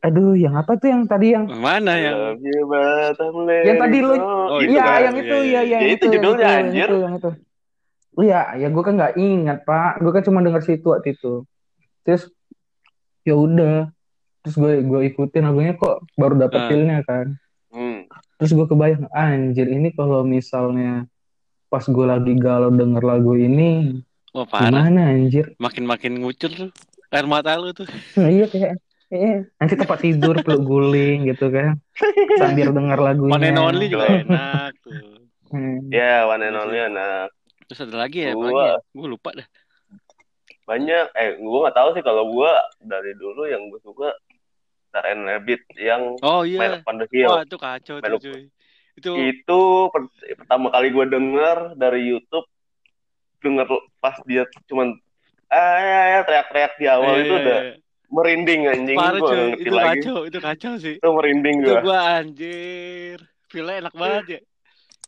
aduh 0.06 0.38
yang 0.38 0.54
apa 0.54 0.78
tuh 0.78 0.94
yang 0.94 1.10
tadi 1.10 1.34
yang 1.34 1.50
Mana 1.50 1.98
yang 1.98 2.38
Yang 3.66 3.78
tadi 3.82 3.98
lu-. 4.06 4.22
Oh, 4.22 4.62
itu 4.62 4.78
iya 4.78 4.84
kan? 4.86 5.00
yang 5.02 5.16
itu 5.18 5.36
Iya, 5.42 5.62
iya 5.66 5.78
Ya, 5.82 5.88
itu 5.98 6.06
judulnya, 6.14 6.46
yang 6.46 6.66
anjir. 6.70 6.86
itu, 6.90 6.98
yang 7.02 7.14
itu 7.18 7.30
Iya, 8.16 8.42
ya 8.56 8.68
gue 8.72 8.84
kan 8.86 8.94
nggak 8.96 9.16
ingat 9.20 9.58
pak. 9.68 10.00
Gue 10.00 10.12
kan 10.16 10.24
cuma 10.24 10.40
denger 10.46 10.62
situ 10.64 10.88
waktu 10.88 11.18
itu. 11.18 11.44
Terus 12.08 12.30
ya 13.28 13.36
udah. 13.36 13.92
Terus 14.46 14.56
gue 14.56 14.74
gue 14.86 15.02
ikutin 15.10 15.44
lagunya 15.44 15.74
kok 15.76 16.06
baru 16.16 16.38
dapet 16.38 16.62
feelnya 16.70 17.02
kan. 17.04 17.36
Hmm. 17.74 18.08
Terus 18.40 18.56
gue 18.56 18.66
kebayang 18.70 19.10
anjir 19.12 19.68
ini 19.68 19.92
kalau 19.92 20.24
misalnya 20.24 21.10
pas 21.68 21.84
gue 21.84 22.06
lagi 22.08 22.32
galau 22.40 22.72
denger 22.72 23.04
lagu 23.04 23.36
ini 23.36 24.00
Wah 24.36 24.44
parah. 24.46 24.84
gimana 24.84 25.02
anjir? 25.10 25.56
Makin-makin 25.56 26.20
ngucur 26.20 26.52
tuh. 26.52 26.72
Air 27.08 27.24
mata 27.26 27.56
lu 27.56 27.72
tuh. 27.72 27.88
Nah, 28.20 28.28
iya 28.28 28.46
kayak 28.46 28.76
Iya, 29.06 29.46
nanti 29.62 29.78
tempat 29.78 30.02
tidur 30.02 30.34
peluk 30.42 30.66
guling 30.66 31.30
gitu 31.30 31.54
kan 31.54 31.78
sambil 32.36 32.74
denger 32.74 32.98
lagunya. 32.98 33.38
One 33.38 33.46
and 33.46 33.62
only 33.62 33.86
juga 33.86 34.10
Betul. 34.10 34.22
enak 34.26 34.72
tuh. 34.82 34.94
Hmm. 35.54 35.78
Ya, 35.94 36.26
one 36.26 36.42
and 36.42 36.58
only 36.58 36.80
anak. 36.82 37.30
Terus 37.70 37.86
ada 37.86 37.96
lagi 38.02 38.26
ya, 38.26 38.34
Gua- 38.34 38.50
ya? 38.50 38.82
Gue 38.92 39.08
lupa 39.08 39.30
dah. 39.32 39.46
Banyak. 40.66 41.06
Eh, 41.14 41.30
gue 41.38 41.60
nggak 41.62 41.78
tahu 41.78 41.90
sih 41.94 42.02
kalau 42.02 42.34
gue 42.34 42.52
dari 42.82 43.14
dulu 43.14 43.46
yang 43.46 43.70
gue 43.70 43.78
suka 43.80 44.10
Star 44.90 45.06
and 45.06 45.22
Rabbit 45.22 45.62
yang 45.78 46.18
Oh 46.26 46.42
Man 46.42 46.50
iya. 46.50 46.82
Upon 46.82 46.96
the 46.98 47.08
Hill. 47.14 47.30
Wah 47.30 47.46
itu 47.46 47.58
kacau 47.62 47.96
tuh 48.02 48.18
cuy. 48.18 48.50
Itu 48.98 49.10
Itu 49.14 49.60
per- 49.94 50.10
pertama 50.34 50.74
kali 50.74 50.90
gue 50.90 51.06
denger 51.06 51.78
dari 51.78 52.10
YouTube 52.10 52.50
denger 53.46 53.68
pas 54.02 54.18
dia 54.26 54.44
cuman 54.66 54.98
ah 55.54 56.26
teriak-teriak 56.26 56.74
di 56.82 56.86
awal 56.90 57.14
Iya, 57.16 57.22
itu 57.22 57.34
iya, 57.34 57.42
udah 57.46 57.60
iya. 57.62 57.74
merinding 58.10 58.62
anjing 58.66 58.98
Parah 58.98 59.20
gue 59.22 59.30
cuy, 59.30 59.50
itu 59.62 59.74
lagi 59.74 60.00
kacau, 60.02 60.18
itu 60.26 60.40
kacau 60.42 60.74
sih. 60.82 60.96
itu 60.98 61.10
merinding 61.10 61.56
Itu 61.62 61.70
gue 61.70 61.80
gua 61.86 62.00
anjir. 62.20 63.18
Feel 63.46 63.68
enak 63.70 63.94
banget 63.94 64.26
ya. 64.28 64.40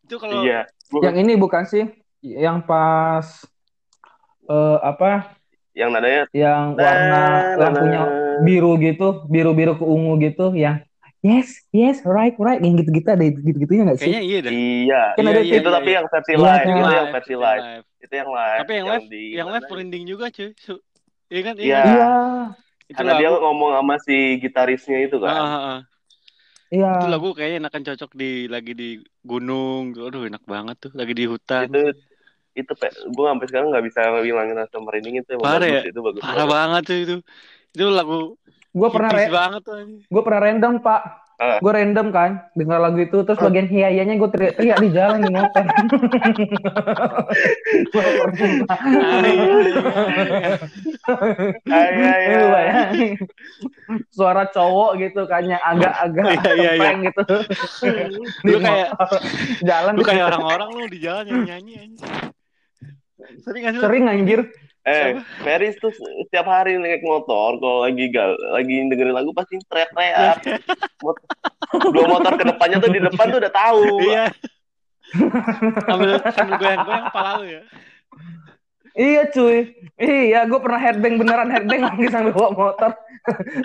Itu 0.06 0.16
kalau 0.22 0.46
iya 0.46 0.62
Gua- 0.88 1.04
Yang 1.04 1.16
ini 1.26 1.34
bukan 1.36 1.64
sih 1.68 1.86
yang 2.24 2.64
pas 2.64 3.28
eh 4.48 4.78
apa 4.80 5.36
yang 5.76 5.92
nadanya 5.94 6.24
yang 6.34 6.74
warna 6.74 7.22
Nah, 7.22 7.58
lampunya 7.60 8.02
nah. 8.02 8.40
biru 8.42 8.72
gitu, 8.82 9.28
biru-biru 9.28 9.78
ke 9.78 9.86
ungu 9.86 10.18
gitu 10.24 10.56
yang 10.56 10.87
yes, 11.26 11.48
yes, 11.74 11.98
right, 12.06 12.34
right, 12.40 12.60
yang 12.64 12.76
gitu-gitu 12.80 13.08
ada 13.10 13.24
gitu-gitunya 13.30 13.84
nggak 13.90 14.02
sih? 14.06 14.14
kayaknya 14.14 14.20
iya 14.28 14.38
dah. 14.48 14.56
iya 14.56 14.96
Kan 15.16 15.26
Iya, 15.26 15.32
ada 15.32 15.42
iya, 15.48 15.58
itu 15.58 15.68
iya, 15.68 15.76
tapi 15.76 15.90
iya. 15.90 15.96
yang 15.98 16.08
versi 16.14 16.34
Iya, 16.38 16.48
live 16.48 16.72
itu 16.80 16.92
yang 17.00 17.08
Live, 17.08 17.16
versi 17.16 17.34
itu 17.34 17.44
live 17.44 17.66
live. 17.66 17.86
itu 18.04 18.14
yang 18.22 18.30
live 18.40 18.58
Tapi 18.58 18.72
yang 18.80 18.88
live, 18.92 19.08
di 19.12 19.18
yang 19.38 19.48
live 19.54 19.66
merinding 19.72 20.06
juga 20.12 20.26
cuy. 20.36 20.50
Su- 20.66 20.84
Iya 21.32 21.42
kan? 21.48 21.56
Iya. 21.66 21.78
kan? 21.88 21.88
Iya, 21.88 22.04
Itu 22.92 23.02
karena 23.02 23.12
dia 23.20 23.28
lagu, 23.28 23.34
ngomong 23.44 23.72
sama 23.78 23.96
si 24.06 24.14
gitarisnya 24.44 24.98
itu 25.06 25.18
ah, 25.26 25.32
kan 25.36 25.44
ah, 25.44 25.60
ah. 25.70 25.98
iya. 26.74 26.88
itu 26.94 27.04
lagu 27.12 27.28
kayaknya 27.36 27.58
enakan 27.62 27.84
cocok 27.88 28.12
di 28.22 28.26
lagi 28.54 28.72
di 28.82 28.86
gunung. 29.30 29.84
Aduh 30.08 30.22
enak 30.30 30.44
banget 30.54 30.76
tuh, 30.84 30.92
lagi 31.00 31.14
di 31.20 31.24
hutan. 31.34 31.66
itu 31.66 31.78
itu 32.60 32.74
pe 32.82 32.88
gue 33.16 33.26
sampai 33.32 33.48
sekarang 33.50 33.68
nggak 33.72 33.86
bisa 33.90 34.00
ngilangin 34.24 34.58
rasa 34.62 34.78
merinding 34.86 35.16
itu 35.22 35.32
Parah 35.42 35.68
bagus 35.68 35.78
ya? 35.78 35.82
itu 35.90 36.00
bagus 36.08 36.24
Parah 36.24 36.46
banget 36.54 36.82
tuh 36.88 36.98
itu. 37.04 37.14
Itu 37.74 37.84
lagu 37.98 38.16
Gue 38.78 38.90
pernah 38.94 39.10
banget 39.12 39.64
gue 40.08 40.22
pernah 40.22 40.42
random 40.44 40.74
pak, 40.80 41.02
Ah. 41.38 41.62
gue 41.62 41.70
random 41.70 42.10
kan 42.10 42.50
dengar 42.58 42.82
lagu 42.82 42.98
itu 42.98 43.22
terus 43.22 43.38
bagian 43.38 43.70
hiayanya 43.70 44.18
gue 44.18 44.26
teriak-teriak 44.26 44.78
di 44.82 44.90
jalan 44.90 45.22
di 45.22 45.30
motor. 45.30 45.64
Pernah. 51.68 52.90
Suara 54.10 54.44
cowok 54.50 54.92
gitu 55.00 55.22
kan 55.26 55.44
yang 55.46 55.62
agak-agak 55.62 56.26
Iya, 56.28 56.52
iya, 56.54 56.54
iya. 56.54 56.72
kempeng 56.74 56.98
gitu. 57.06 57.22
Di 58.44 58.50
Lu 58.50 58.58
kayak- 58.60 58.92
jalan 59.62 59.94
Lu 59.94 60.04
kayak 60.04 60.26
orang-orang 60.34 60.70
lu 60.74 60.86
di 60.90 61.00
jalan 61.00 61.24
yang 61.26 61.44
nyanyi 61.46 61.74
anjing. 61.80 62.12
Sering 63.44 63.64
sering 63.78 64.04
anjir. 64.06 64.40
Eh, 64.88 65.20
Feris 65.44 65.76
tuh 65.84 65.92
setiap 65.92 66.48
hari 66.48 66.80
naik 66.80 67.04
motor 67.04 67.60
kalau 67.60 67.84
lagi 67.84 68.08
gal, 68.08 68.40
lagi 68.56 68.88
dengerin 68.88 69.12
lagu 69.12 69.36
pasti 69.36 69.60
teriak-teriak. 69.68 70.64
Dua 71.92 72.06
motor 72.08 72.40
ke 72.40 72.48
depannya 72.48 72.80
tuh 72.80 72.92
di 72.96 73.04
depan 73.04 73.26
tuh 73.28 73.40
udah 73.44 73.52
tahu. 73.52 73.84
Iya. 74.08 74.26
sambil 75.88 76.20
sambil 76.36 76.56
goyang-goyang 76.60 77.06
kepala 77.12 77.32
lu 77.40 77.46
ya. 77.48 77.62
Iya 78.98 79.22
cuy. 79.30 79.60
Iya, 80.00 80.40
gue 80.48 80.60
pernah 80.60 80.80
headbang 80.80 81.16
beneran 81.20 81.50
headbang 81.52 81.82
lagi 81.84 82.06
sambil 82.08 82.32
bawa 82.32 82.50
motor. 82.56 82.92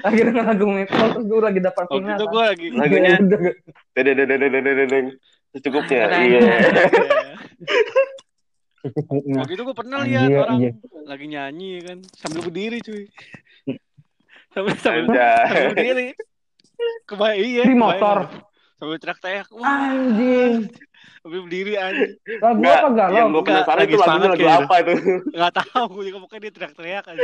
lagi 0.03 0.21
denger 0.27 0.43
lagu 0.43 0.67
metal 0.67 1.07
terus 1.15 1.27
gue 1.31 1.39
lagi 1.39 1.61
dapat 1.63 1.85
final. 1.87 2.03
Oh, 2.03 2.19
itu 2.19 2.27
gue 2.27 2.43
lagi 2.43 2.67
lagunya. 2.75 3.15
Dede 3.95 4.13
dede 4.19 4.25
dede 4.27 4.49
dede 4.59 4.73
dede 4.75 4.99
Secukupnya. 5.55 6.11
Iya. 6.19 6.43
Cukupnya. 8.85 9.39
Waktu 9.39 9.53
itu 9.53 9.63
gue 9.63 9.77
pernah 9.77 9.99
lihat 10.03 10.27
Iya, 10.27 10.39
orang 10.41 10.59
iya. 10.59 10.73
lagi 11.05 11.27
nyanyi 11.27 11.71
kan 11.81 11.99
sambil 12.13 12.41
berdiri 12.43 12.79
cuy. 12.81 13.05
Sambil 14.51 14.75
sambil, 14.77 15.05
Anjay. 15.09 15.47
sambil 15.47 15.71
berdiri. 15.73 16.09
Kebayang 17.05 17.39
iya. 17.41 17.63
Di 17.65 17.75
motor. 17.75 18.19
Sambil 18.75 18.97
teriak-teriak. 18.99 19.47
Anjing. 19.55 20.55
sambil 21.19 21.41
berdiri 21.41 21.73
anjing. 21.77 22.13
Lagu 22.37 22.59
Enggak, 22.59 22.75
apa 22.77 22.89
galau? 22.93 23.15
yang 23.15 23.29
gue 23.31 23.43
penasaran 23.45 23.83
itu 23.85 23.95
lagunya 23.97 24.29
lagu 24.29 24.47
apa 24.61 24.75
itu. 24.77 24.93
Enggak 25.31 25.53
tahu 25.57 25.85
gue 25.89 26.05
juga 26.05 26.19
pokoknya 26.19 26.41
dia 26.43 26.53
teriak-teriak 26.53 27.05
aja. 27.07 27.23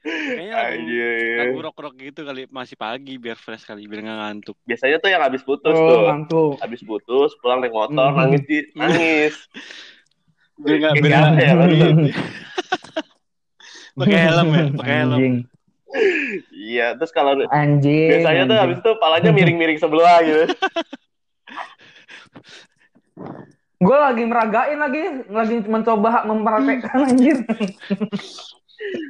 Kayaknya 0.00 0.54
lagu, 0.54 0.72
Anjir. 0.72 1.36
lagu 1.38 1.58
rock-rock 1.62 1.94
gitu 1.98 2.20
kali 2.22 2.42
masih 2.48 2.76
pagi 2.76 3.14
biar 3.16 3.36
fresh 3.36 3.62
kali 3.62 3.84
biar 3.84 4.00
nggak 4.02 4.18
ngantuk. 4.18 4.56
Biasanya 4.64 4.96
tuh 4.96 5.10
yang 5.10 5.20
habis 5.20 5.42
putus 5.42 5.68
Oh, 5.70 5.84
tuh. 5.84 6.00
ngantuk. 6.06 6.52
Habis 6.58 6.80
putus, 6.80 7.30
pulang 7.36 7.60
naik 7.60 7.70
motor, 7.70 8.08
Mhm. 8.08 8.16
nangis 8.16 8.42
di, 8.42 8.58
nangis. 8.72 9.34
Biar 10.56 10.76
nggak 10.80 10.92
apa 10.96 11.06
ya, 11.08 11.52
pakai 13.96 14.18
helm 14.20 14.48
ya, 14.52 14.64
pakai 14.76 14.94
helm. 15.04 15.20
Iya, 16.52 16.86
terus 17.00 17.12
kalau 17.14 17.38
Anjing. 17.48 18.10
biasanya 18.12 18.44
tuh 18.44 18.58
habis 18.58 18.78
itu 18.80 18.90
palanya 19.00 19.30
miring-miring 19.32 19.80
sebelah 19.80 20.20
gitu. 20.24 20.44
Gue 23.76 23.98
lagi 24.00 24.24
meragain 24.24 24.80
lagi, 24.80 25.28
lagi 25.28 25.56
mencoba 25.68 26.24
mempraktekkan 26.24 27.12
anjir. 27.12 27.36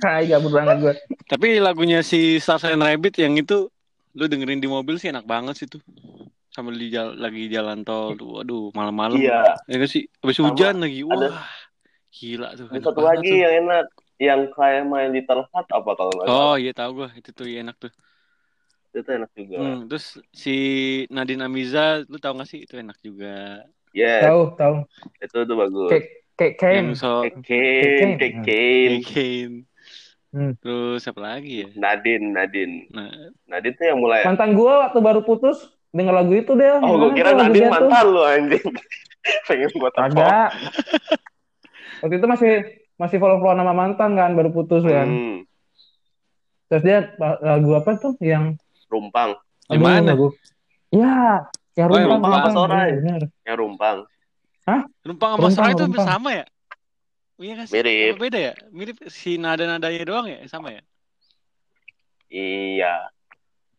Kayak 0.03 0.39
gabut 0.39 0.53
banget 0.55 0.77
gue. 0.83 0.95
Tapi 1.31 1.63
lagunya 1.63 2.03
si 2.03 2.43
Stars 2.43 2.67
and 2.67 2.83
Rabbit 2.83 3.19
yang 3.19 3.39
itu 3.39 3.71
lu 4.17 4.25
dengerin 4.27 4.63
di 4.63 4.67
mobil 4.71 4.99
sih 4.99 5.11
enak 5.11 5.27
banget 5.27 5.55
sih 5.59 5.67
tuh. 5.71 5.83
Sambil 6.57 6.81
di 6.81 6.89
jal- 6.89 7.21
lagi 7.21 7.53
jalan 7.53 7.85
tol 7.85 8.17
tuh. 8.17 8.41
Waduh, 8.41 8.73
malam-malam. 8.73 9.21
Iya. 9.21 9.53
Ya 9.69 9.75
nggak 9.77 9.93
sih? 9.93 10.09
Habis 10.25 10.41
Sama 10.41 10.57
hujan 10.57 10.81
lagi. 10.81 11.05
Wah. 11.05 11.13
ada- 11.13 11.45
Gila 12.09 12.49
tuh. 12.57 12.67
Ada 12.73 12.81
satu 12.81 13.03
lagi 13.05 13.29
tuh. 13.29 13.37
yang 13.37 13.53
enak, 13.61 13.87
yang 14.17 14.41
kayak 14.49 14.89
main 14.89 15.13
Little 15.13 15.45
Heart 15.53 15.69
apa 15.69 15.91
kalau 15.93 16.13
nggak. 16.17 16.27
Oh 16.27 16.57
iya 16.57 16.73
tahu 16.73 16.91
gua 16.97 17.09
itu 17.13 17.29
tuh 17.29 17.45
iya, 17.45 17.61
enak 17.61 17.77
tuh. 17.77 17.93
Itu 18.91 19.05
enak 19.05 19.29
juga. 19.37 19.57
Hmm, 19.61 19.85
terus 19.85 20.17
si 20.33 20.57
Nadine 21.13 21.45
Amiza 21.45 22.09
lu 22.09 22.17
tahu 22.17 22.41
gak 22.41 22.49
sih 22.49 22.65
itu 22.65 22.81
enak 22.81 22.97
juga. 23.05 23.61
Yes, 23.93 24.25
Tahu, 24.25 24.57
tahu. 24.57 24.75
itu 25.21 25.37
tuh 25.45 25.57
bagus. 25.61 25.91
Kayak 26.37 26.53
kayak. 26.57 26.77
Yang 26.81 26.89
so 26.97 27.13
Kek 27.21 27.37
Kane, 27.45 28.17
Kek 28.17 28.35
Kane, 28.41 28.97
Kane. 29.05 29.57
Hmm. 30.33 30.53
Terus 30.57 31.05
apa 31.05 31.21
lagi 31.21 31.65
ya? 31.65 31.69
Nadine, 31.77 32.33
Nadine. 32.33 32.89
Nah, 32.93 33.13
Nadine 33.45 33.77
tuh 33.77 33.85
yang 33.89 34.01
mulai. 34.01 34.25
Mantan 34.25 34.53
gue 34.53 34.69
waktu 34.69 34.99
baru 35.01 35.21
putus 35.21 35.69
denger 35.97 36.15
lagu 36.15 36.33
itu 36.33 36.53
deh. 36.53 36.77
Oh, 36.79 36.95
gue 36.95 37.11
Gimana 37.11 37.17
kira 37.17 37.31
Nadine 37.35 37.65
tuh? 37.65 37.73
mantan 37.73 38.05
lu 38.07 38.23
anjing. 38.23 38.67
Pengen 39.49 39.71
gua 39.75 39.91
tepok. 39.91 40.07
Agak. 40.13 40.49
Waktu 41.99 42.15
itu 42.15 42.27
masih 42.27 42.53
masih 42.95 43.17
follow-follow 43.17 43.57
nama 43.57 43.73
mantan 43.73 44.13
kan, 44.13 44.31
baru 44.33 44.51
putus 44.51 44.85
kan. 44.85 45.09
Hmm, 45.09 45.37
Terus 46.67 46.83
dia 46.83 46.99
lagu 47.41 47.71
apa 47.73 47.95
tuh 47.95 48.15
yang 48.19 48.55
rumpang, 48.87 49.35
Yang 49.67 49.75
aduh, 49.75 49.83
mana? 49.83 50.11
Lagu. 50.13 50.29
Ya, 50.89 51.15
yang 51.75 51.89
Oh, 51.89 51.97
yang 51.97 52.09
rumpang, 52.13 52.31
Rumpang 52.31 52.43
sama 52.45 52.51
Sorai. 52.53 52.91
benar. 52.95 53.21
yang 53.43 53.57
rumpang. 53.57 53.99
Rumpang 55.03 55.31
sama 55.31 55.39
Rumpang, 55.39 55.53
Serai 55.53 55.73
itu 55.73 55.85
Rumpang. 55.85 56.07
sama 56.07 56.31
ya? 56.33 56.45
Iya 57.37 57.55
kan? 57.55 57.67
Mirip. 57.69 58.11
Apa 58.11 58.21
beda 58.21 58.39
ya? 58.41 58.53
Mirip 58.71 58.97
si 59.07 59.31
nada-nadanya 59.37 60.03
doang 60.03 60.27
ya? 60.27 60.39
Sama 60.47 60.69
ya? 60.71 60.83
Iya. 62.29 62.95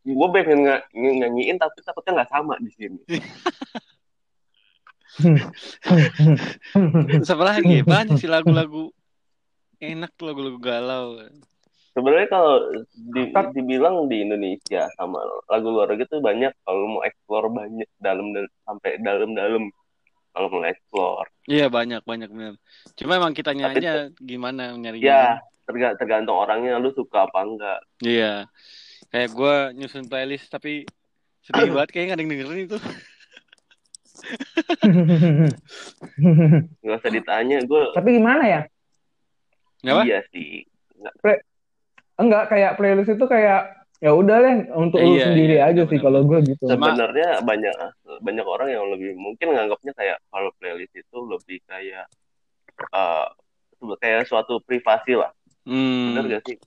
Gue 0.08 0.28
pengen 0.32 0.64
ng 0.64 0.72
ng- 0.96 1.18
nyanyiin 1.20 1.60
tapi 1.60 1.84
takutnya 1.84 2.24
nggak 2.24 2.32
sama 2.32 2.56
di 2.64 2.72
sini. 2.72 3.00
Apa 7.28 7.44
lagi? 7.44 7.82
ya? 7.82 7.84
Banyak 7.84 8.16
sih 8.16 8.30
lagu-lagu 8.30 8.94
enak 9.78 10.12
tuh 10.16 10.32
lagu-lagu 10.32 10.58
galau. 10.58 11.20
Sebenarnya 11.92 12.30
kalau 12.30 12.62
di- 12.94 13.34
dibilang 13.58 14.06
di 14.06 14.22
Indonesia 14.22 14.86
sama 14.94 15.18
lagu 15.50 15.74
luar 15.74 15.90
negeri 15.90 16.06
tuh 16.08 16.22
banyak 16.22 16.54
kalau 16.62 16.86
mau 16.86 17.02
explore 17.02 17.50
banyak 17.50 17.90
dalam 17.98 18.32
sampai 18.64 19.02
dalam-dalam 19.02 19.74
kalau 20.38 20.48
mau 20.54 20.62
explore. 20.62 21.26
Iya 21.50 21.74
banyak 21.74 22.06
banyak 22.06 22.30
bener. 22.30 22.54
Cuma 22.94 23.18
emang 23.18 23.34
kitanya 23.34 23.74
Tapi 23.74 23.82
aja 23.82 23.94
gimana 24.22 24.78
nyarinya. 24.78 25.02
Ya, 25.02 25.24
terga- 25.66 25.98
tergantung 25.98 26.38
orangnya 26.38 26.78
lu 26.78 26.94
suka 26.94 27.26
apa 27.26 27.40
enggak. 27.42 27.80
Iya. 28.06 28.46
Kayak 29.08 29.30
gue 29.34 29.56
nyusun 29.80 30.06
playlist 30.06 30.52
tapi 30.52 30.84
sedih 31.40 31.72
banget 31.72 31.90
kayaknya 31.96 32.08
nggak 32.08 32.18
ada 32.18 32.24
yang 32.24 32.32
dengerin 32.34 32.66
itu. 32.68 32.78
nggak 36.84 36.98
usah 37.00 37.12
ditanya 37.14 37.58
gue 37.64 37.84
Tapi 37.94 38.10
gimana 38.18 38.44
ya? 38.44 38.62
Apa? 39.88 40.04
iya 40.04 40.20
sih 40.34 40.66
Enggak 42.18 42.50
kayak 42.50 42.76
playlist 42.76 43.14
itu 43.14 43.26
kayak 43.30 43.78
ya 43.98 44.14
udah 44.14 44.38
deh 44.42 44.58
untuk 44.78 45.02
lu 45.02 45.18
Iya, 45.18 45.26
sendiri 45.30 45.56
iya, 45.58 45.70
aja 45.70 45.82
sih 45.90 45.98
benar-benar. 45.98 46.06
kalau 46.06 46.22
gue 46.26 46.40
gitu. 46.54 46.64
Sebenarnya 46.70 47.30
banyak 47.42 47.74
banyak 48.22 48.46
orang 48.46 48.70
yang 48.74 48.86
lebih 48.94 49.14
mungkin 49.18 49.54
nganggapnya 49.54 49.94
kayak 49.98 50.18
kalau 50.30 50.50
playlist 50.58 50.94
itu 50.94 51.18
lebih 51.26 51.58
kayak 51.66 52.06
eh 52.94 53.26
kayak 54.02 54.26
suatu 54.26 54.58
privasi 54.66 55.14
lah 55.18 55.30
bener 55.68 56.24
Hmm, 56.26 56.32
gak 56.32 56.44
sih 56.50 56.58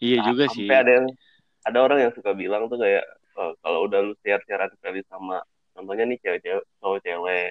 iya 0.00 0.16
Nah, 0.22 0.26
juga 0.32 0.44
sih. 0.52 0.64
sampai 0.64 0.76
ada 0.80 0.90
yang 1.00 1.06
ada 1.62 1.78
orang 1.78 1.98
yang 2.00 2.12
suka 2.12 2.32
bilang 2.32 2.66
tuh 2.66 2.76
kayak 2.76 3.04
eh, 3.38 3.52
kalau 3.58 3.86
udah 3.86 4.00
lu 4.02 4.14
share 4.20 4.42
sharean 4.44 4.70
playlist 4.78 5.08
sama 5.08 5.40
contohnya 5.72 6.04
nih 6.04 6.18
cewek-cewek 6.20 6.64
cowok 6.78 6.98
cewek 7.00 7.50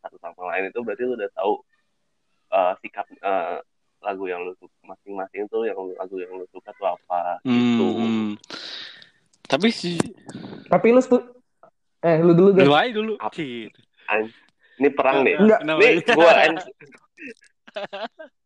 satu 0.00 0.16
sama 0.16 0.54
lain 0.54 0.70
itu 0.70 0.80
berarti 0.80 1.02
lu 1.04 1.14
udah 1.14 1.30
tahu 1.34 1.52
eh, 2.50 2.72
sikap 2.80 3.06
eh, 3.10 3.58
lagu 4.00 4.24
yang 4.24 4.44
lu 4.44 4.52
suka 4.56 4.76
masing-masing 4.84 5.48
tuh 5.48 5.64
yang 5.64 5.76
lagu 5.96 6.16
yang 6.16 6.32
lu 6.32 6.44
suka 6.48 6.70
tuh 6.76 6.88
apa 6.88 7.40
Hmm, 7.42 7.56
gitu 7.76 7.86
hmm. 7.96 8.28
Tapi 9.44 9.68
sih 9.68 9.96
Tapi 10.66 10.86
lu 10.88 11.00
stu 11.00 11.20
eh 12.00 12.20
lu 12.20 12.32
dulu 12.32 12.52
deh. 12.52 12.64
aja 12.68 12.92
dulu. 12.92 13.16
Gitu. 13.32 13.80
ini 14.76 14.88
perang 14.92 15.24
nih 15.24 15.40
Enggak. 15.40 15.60
Nih 15.64 16.04
gua 16.12 16.32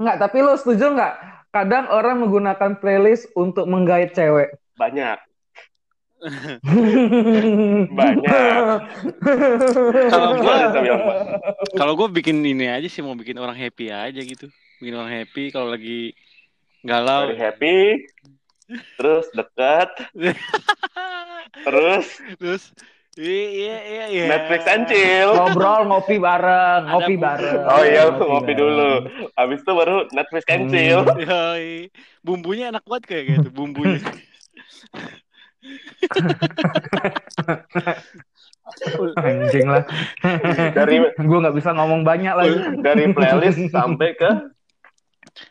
Enggak, 0.00 0.16
tapi 0.16 0.40
lu 0.40 0.56
setuju 0.56 0.96
nggak? 0.96 1.14
Kadang 1.52 1.92
orang 1.92 2.24
menggunakan 2.24 2.80
playlist 2.80 3.28
untuk 3.36 3.68
menggait 3.68 4.16
cewek. 4.16 4.56
banyak 4.80 5.20
Banyak. 8.00 8.80
Kalau 11.76 11.92
gue 11.96 12.08
bikin 12.12 12.40
ini 12.44 12.64
aja 12.68 12.88
sih 12.88 13.04
mau 13.04 13.12
bikin 13.16 13.36
orang 13.36 13.56
happy 13.56 13.92
aja 13.92 14.20
gitu. 14.20 14.48
Bikin 14.80 14.96
orang 14.96 15.12
happy 15.20 15.52
kalau 15.52 15.68
lagi 15.72 16.16
galau. 16.84 17.28
Very 17.28 17.40
happy 17.40 17.76
terus 18.96 19.26
dekat 19.34 19.90
terus 21.66 22.06
Terus 22.38 22.62
iya 23.12 23.42
iya 23.48 23.76
iya. 23.82 24.04
iya. 24.06 24.24
Netflix 24.28 24.62
and 24.66 24.84
chill 24.86 25.30
ngobrol 25.32 25.82
ngopi 25.84 26.16
bareng, 26.16 26.82
Ada 26.84 26.90
ngopi 26.92 27.12
bumbu. 27.12 27.24
bareng. 27.24 27.60
oh 27.64 27.82
iya 27.82 28.02
Ngopi 28.06 28.22
ngopi 28.24 28.44
bareng. 28.46 28.60
dulu 28.60 28.90
habis 29.34 29.58
itu 29.60 29.72
baru 29.72 29.96
Netflix 30.10 30.42
and 30.46 30.64
chill 30.68 31.02
Yoi. 31.26 31.90
Bumbunya 32.20 32.70
enak 32.70 32.84
banget 32.84 33.04
kayak 33.06 33.24
gitu 33.32 33.48
bumbunya. 33.50 33.98
Anjing 39.16 39.66
lah. 39.66 39.82
dari 40.72 41.02
gue 41.02 41.38
nggak 41.42 41.56
bisa 41.56 41.74
ngomong 41.74 42.00
banyak 42.02 42.30
lagi. 42.30 42.54
dari 42.78 43.10
playlist 43.10 43.58
sampai 43.68 44.14
ke 44.14 44.30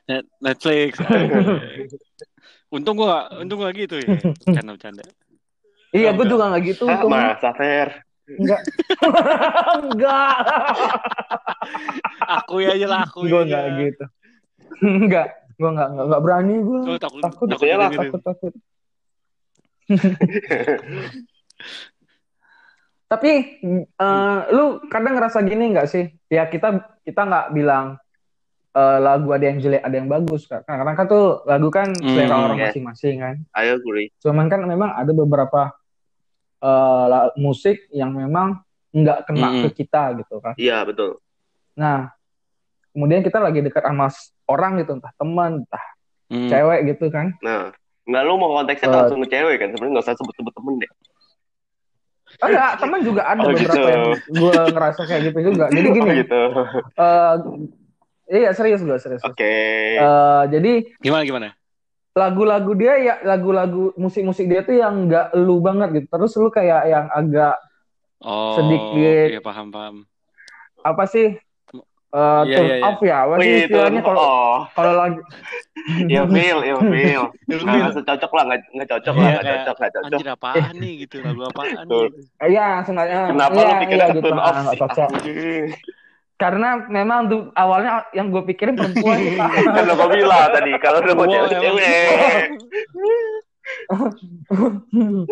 Net- 0.07 0.29
Netflix. 0.39 0.99
untung 2.75 2.93
gua 2.95 3.25
untung 3.35 3.57
gua 3.57 3.73
gitu 3.73 3.97
ya. 3.97 4.07
Canda 4.45 4.77
canda. 4.77 5.03
Iya, 5.89 6.13
gue 6.13 6.25
juga 6.25 6.53
nggak 6.53 6.63
gitu. 6.65 6.85
ah, 6.85 7.01
masa 7.03 7.49
Fer 7.53 7.89
Enggak. 8.29 8.61
Enggak. 9.89 10.37
Aku 12.39 12.61
aja 12.61 12.85
lah 12.85 13.01
aku 13.03 13.25
Gue 13.25 13.41
nggak 13.41 13.63
gitu. 13.79 14.05
Enggak. 14.85 15.27
Gue 15.57 15.69
nggak 15.69 15.87
nggak 15.91 16.05
nggak 16.13 16.21
berani 16.21 16.55
gue. 16.61 16.79
Oh, 16.85 16.97
takut 17.01 17.19
Takut. 17.19 17.47
takut 17.49 17.57
Biasanya 17.57 17.75
lah. 17.75 17.89
Takut 17.89 18.21
takut. 18.21 18.53
Tapi 23.09 23.31
eh, 23.65 24.39
lu 24.53 24.65
kadang 24.85 25.17
ngerasa 25.17 25.41
gini 25.41 25.73
nggak 25.73 25.89
sih? 25.89 26.05
Ya 26.29 26.45
kita 26.45 26.77
kita 27.01 27.21
nggak 27.25 27.45
bilang 27.57 27.97
eh, 28.69 28.97
lagu 29.01 29.33
ada 29.33 29.41
yang 29.41 29.57
jelek 29.57 29.81
ada 29.81 29.95
yang 29.97 30.05
bagus 30.05 30.45
kan. 30.45 30.61
Karena 30.61 30.93
kan 30.93 31.09
tuh 31.09 31.41
lagu 31.49 31.73
kan 31.73 31.89
selera 31.97 32.29
Hmm, 32.37 32.45
orang 32.45 32.57
ya. 32.61 32.69
masing-masing 32.69 33.15
kan. 33.17 33.35
I 33.57 33.73
agree 33.73 34.13
Cuman 34.21 34.45
kan 34.45 34.61
memang 34.61 34.93
ada 34.93 35.09
beberapa 35.09 35.73
eh, 36.59 37.03
la- 37.07 37.31
musik 37.35 37.87
yang 37.89 38.11
memang 38.11 38.59
nggak 38.89 39.25
kena 39.25 39.47
Mm-mm. 39.53 39.63
ke 39.69 39.83
kita 39.83 40.17
gitu 40.17 40.39
kan. 40.39 40.53
iya 40.55 40.81
betul 40.81 41.21
Nah, 41.73 42.11
kemudian 42.91 43.21
kita 43.21 43.39
lagi 43.39 43.61
dekat 43.61 43.85
sama 43.85 44.11
orang 44.45 44.81
gitu, 44.81 44.97
entah 44.97 45.13
teman, 45.15 45.63
entah 45.63 45.85
Hmm. 46.29 46.45
cewek 46.45 46.93
gitu 46.93 47.09
kan. 47.09 47.33
nah 47.41 47.73
nggak 48.05 48.21
lu 48.21 48.37
mau 48.37 48.53
konteksnya 48.55 48.85
Eh. 48.85 48.93
langsung 48.93 49.21
ke 49.21 49.29
cewek 49.29 49.55
kan 49.57 49.69
sebenarnya 49.69 49.93
nggak 49.97 50.05
usah 50.05 50.17
sebut-sebut 50.17 50.53
temen 50.53 50.75
deh 50.77 50.91
Oh, 52.39 52.47
enggak, 52.47 52.71
teman 52.77 52.99
juga 53.01 53.21
ada 53.25 53.41
Oh, 53.43 53.51
beberapa 53.51 53.73
gitu. 53.73 53.89
yang 53.89 54.05
gue 54.23 54.57
ngerasa 54.71 55.01
kayak 55.03 55.21
gitu 55.33 55.39
juga. 55.49 55.65
Jadi 55.75 55.87
gini, 55.89 56.09
oh 56.09 56.15
gitu 56.21 56.41
eh, 56.95 57.33
iya 58.29 58.49
serius 58.53 58.81
gue 58.85 58.97
serius. 59.01 59.23
oke 59.25 59.53
Eh, 59.99 60.43
jadi 60.53 60.71
Gimana 61.01 61.23
gimana? 61.25 61.47
Lagu-lagu 62.11 62.71
dia 62.73 62.93
ya 62.97 63.15
lagu-lagu 63.21 63.93
musik-musik 63.95 64.45
dia 64.45 64.61
tuh 64.61 64.75
yang 64.75 65.05
nggak 65.05 65.35
lu 65.35 65.59
banget 65.59 65.89
gitu. 65.95 66.07
Terus 66.09 66.31
lu 66.35 66.49
kayak 66.49 66.81
yang 66.85 67.05
agak 67.09 67.55
Oh, 68.19 68.51
Sedikit. 68.51 69.31
Iya 69.31 69.39
paham 69.39 69.69
paham. 69.69 69.95
apa 70.79 71.03
sih? 71.05 71.39
eh, 72.09 72.41
Iya, 72.43 72.55
turn 72.57 72.65
iya, 72.65 72.75
iya. 72.75 72.83
off 72.83 72.99
ya, 72.99 73.17
apa 73.21 73.35
sih 73.37 73.53
istilahnya 73.63 74.01
kalau 74.01 74.19
oh 74.19 74.59
kalau 74.73 74.93
lagi 74.97 75.19
ilfil 76.09 76.59
ilfil 76.59 77.23
Ilfil. 77.47 77.63
nggak 77.63 77.91
nggak 77.95 78.05
cocok 78.09 78.31
lah 78.33 78.43
nggak 78.43 78.59
nggak 78.73 78.89
cocok 78.89 79.13
lah 79.13 79.23
Iya, 79.23 79.31
nggak 79.31 79.45
cocok 79.55 79.75
nggak 79.77 79.91
cocok 79.93 80.07
Anjir 80.09 80.29
apaan 80.29 80.75
nih 80.75 80.93
gitu 80.99 81.15
lagu 81.21 81.41
apaan? 81.45 81.85
Iya, 82.43 82.67
sengaja. 82.81 83.17
kenapa 83.29 83.55
iya, 83.55 83.61
lu 83.61 83.73
pikirnya 83.79 83.95
iya, 83.95 84.07
ke 84.09 84.15
gitu. 84.17 84.25
turn 84.25 84.35
off 84.35 84.49
Ah, 84.49 84.59
nggak 84.59 84.73
sih 84.73 84.81
cocok. 84.81 85.09
Karena 86.39 86.87
memang 86.87 87.27
tuh 87.27 87.51
awalnya 87.51 88.07
yang 88.15 88.31
gue 88.31 88.39
pikirin 88.47 88.79
perempuan. 88.79 89.19
kan 89.75 89.83
lo 89.83 89.99
gua 89.99 90.07
bilang 90.07 90.47
tadi 90.55 90.71
kalau 90.79 91.03
udah 91.03 91.15
mau 91.19 91.27
cewek 91.27 91.59
cewek 91.59 92.55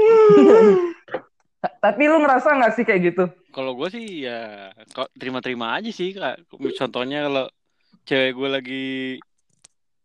Tapi 1.57 2.05
lu 2.05 2.21
ngerasa 2.21 2.53
nggak 2.59 2.73
sih 2.75 2.83
kayak 2.83 3.15
gitu? 3.15 3.23
Kalau 3.55 3.71
gue 3.79 3.87
sih 3.87 4.27
ya 4.27 4.67
kok 4.91 5.07
terima-terima 5.15 5.79
aja 5.79 5.87
sih 5.95 6.11
kak. 6.11 6.43
Contohnya 6.51 7.31
kalau 7.31 7.47
cewek 8.03 8.35
gue 8.35 8.49
lagi 8.51 9.15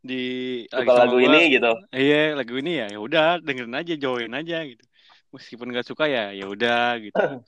di 0.02 0.22
lagi 0.70 0.88
suka 0.90 1.06
lagu 1.06 1.14
gua, 1.14 1.30
ini 1.30 1.54
gitu 1.54 1.72
Iya 1.94 2.34
lagu 2.34 2.58
ini 2.58 2.74
ya 2.74 2.90
ya 2.90 2.98
udah 2.98 3.38
dengerin 3.42 3.74
aja 3.74 3.94
join 3.98 4.30
aja 4.30 4.62
gitu. 4.70 4.86
Meskipun 5.34 5.74
nggak 5.74 5.86
suka 5.90 6.06
ya 6.06 6.30
ya 6.30 6.46
udah 6.46 7.02
gitu. 7.02 7.18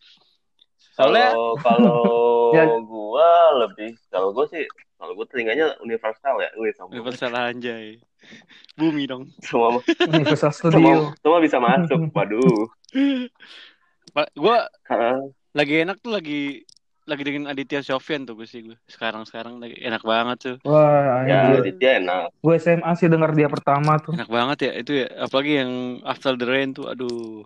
Soalnya 0.92 1.32
kalau 1.32 1.56
kalau 1.58 2.00
Ya. 2.54 2.64
gua 2.80 3.30
lebih 3.60 3.96
kalau 4.08 4.30
gua 4.30 4.46
sih 4.46 4.62
kalau 4.94 5.12
gua 5.12 5.26
telinganya 5.26 5.74
universal 5.80 6.38
ya 6.38 6.50
wih 6.54 6.70
sama 6.72 6.92
universal 6.92 7.32
anjay. 7.32 7.98
Bumi 8.74 9.04
dong. 9.04 9.28
semua 9.40 9.80
Universal 10.06 10.48
semua 10.50 10.70
Studio. 10.72 10.98
semua 11.18 11.38
bisa 11.40 11.58
masuk 11.58 12.08
waduh 12.10 12.64
gue 14.14 14.58
Hah? 14.86 15.18
lagi 15.52 15.74
enak 15.82 15.98
tuh 15.98 16.08
lagi 16.10 16.62
lagi 17.04 17.20
dengan 17.20 17.52
Aditya 17.52 17.84
Sofyan 17.84 18.24
tuh 18.24 18.32
gue 18.32 18.48
sih 18.48 18.64
gue. 18.64 18.80
Sekarang 18.86 19.28
sekarang 19.28 19.60
lagi 19.60 19.76
enak 19.76 20.00
banget 20.00 20.38
tuh. 20.40 20.56
Wah, 20.64 21.20
ya 21.22 21.52
anjir. 21.52 21.60
Aditya 21.60 21.90
enak 22.00 22.32
gue 22.32 22.54
SMA 22.56 22.90
sih 22.96 23.12
denger 23.12 23.30
dia 23.34 23.48
pertama 23.50 24.00
tuh. 24.00 24.16
Enak 24.16 24.30
banget 24.30 24.58
ya 24.62 24.72
itu 24.74 24.92
ya. 24.96 25.08
Apalagi 25.20 25.52
yang 25.58 25.70
After 26.00 26.32
the 26.32 26.46
Rain 26.46 26.72
tuh 26.72 26.88
aduh. 26.88 27.44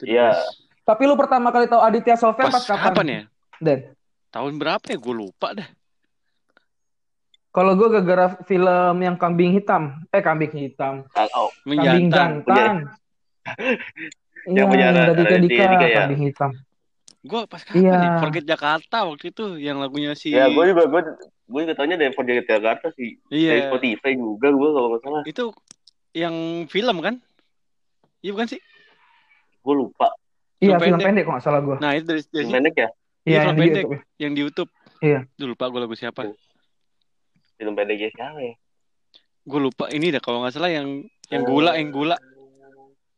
Iya. 0.00 0.40
Tapi 0.88 1.04
lu 1.04 1.20
pertama 1.20 1.52
kali 1.52 1.68
tahu 1.68 1.84
Aditya 1.84 2.16
Sofyan 2.16 2.48
Pas 2.48 2.56
pas, 2.56 2.64
kapan? 2.64 2.84
kapan 2.88 3.06
ya? 3.06 3.22
Den? 3.60 3.80
Tahun 4.32 4.52
berapa 4.56 4.80
ya? 4.80 4.96
Gue 4.96 5.14
lupa 5.14 5.52
dah. 5.52 5.68
Kalau 7.52 7.76
gue 7.76 7.88
gara-gara 7.90 8.40
film 8.48 8.96
yang 8.96 9.20
kambing 9.20 9.52
hitam. 9.52 10.00
Eh, 10.08 10.24
kambing 10.24 10.48
hitam. 10.48 11.04
kalau 11.12 11.52
Kambing 11.60 12.08
jantan. 12.08 12.88
Yang 14.48 14.56
Iya, 14.56 14.64
punya 14.64 14.84
yang 14.86 14.96
dari 14.96 15.12
Raditya 15.12 15.38
Dika, 15.44 15.64
Dika 15.68 15.86
ya? 15.86 15.96
kambing 16.00 16.22
hitam. 16.24 16.50
Gue 17.20 17.40
pas 17.44 17.60
kapan 17.60 17.84
Iya. 17.84 17.96
nih? 17.98 18.10
Forget 18.16 18.44
Jakarta 18.46 18.96
waktu 19.04 19.24
itu 19.28 19.44
yang 19.60 19.76
lagunya 19.76 20.16
si 20.16 20.32
ya 20.32 20.48
gua 20.48 20.64
juga 20.64 20.88
gua 20.88 21.00
gua 21.44 21.60
juga 21.66 21.74
taunya 21.76 21.98
dari 21.98 22.14
Forget 22.14 22.46
Jakarta 22.46 22.88
sih 22.94 23.20
dari 23.28 23.44
Iya. 23.60 23.68
Spotify 23.68 24.16
juga 24.16 24.48
gua 24.48 24.68
kalau 24.70 24.88
nggak 24.88 25.02
salah 25.02 25.22
Itu 25.26 25.44
yang 26.14 26.32
film 26.64 26.96
kan? 27.02 27.20
Iya 28.22 28.32
bukan 28.32 28.48
sih? 28.48 28.60
gua 29.60 29.74
lupa 29.76 30.08
Iya, 30.58 30.74
Film 30.74 30.80
film 30.80 30.92
pendek. 30.92 31.06
pendek 31.06 31.22
kok 31.22 31.32
nggak 31.32 31.44
salah 31.44 31.60
gue. 31.60 31.76
Nah, 31.78 31.90
itu 31.92 32.04
dari, 32.04 32.20
dari 32.24 32.34
Film 32.40 32.52
pendek 32.52 32.74
ya 32.74 32.88
Iya, 32.88 32.90
Iya, 33.24 33.36
yang 33.36 33.44
film 33.44 33.54
di 33.54 33.62
pendek. 33.62 33.84
YouTube. 33.84 34.02
yang 34.18 34.32
di 34.32 34.40
YouTube. 34.40 34.70
Iya. 34.98 35.18
Duh, 35.32 35.46
lupa 35.48 35.64
gue 35.66 35.80
lagu 35.80 35.94
siapa. 35.94 36.20
film 37.54 37.74
pendeknya 37.74 38.08
siapa 38.10 38.38
ya 38.38 38.54
Gue 39.42 39.60
lupa 39.60 39.84
ini 39.88 40.06
dah 40.08 40.18
kalau 40.18 40.38
nggak 40.40 40.52
salah 40.52 40.70
yang 40.70 40.88
yang 41.28 41.42
gula, 41.42 41.74
yang 41.74 41.90
gula. 41.90 42.14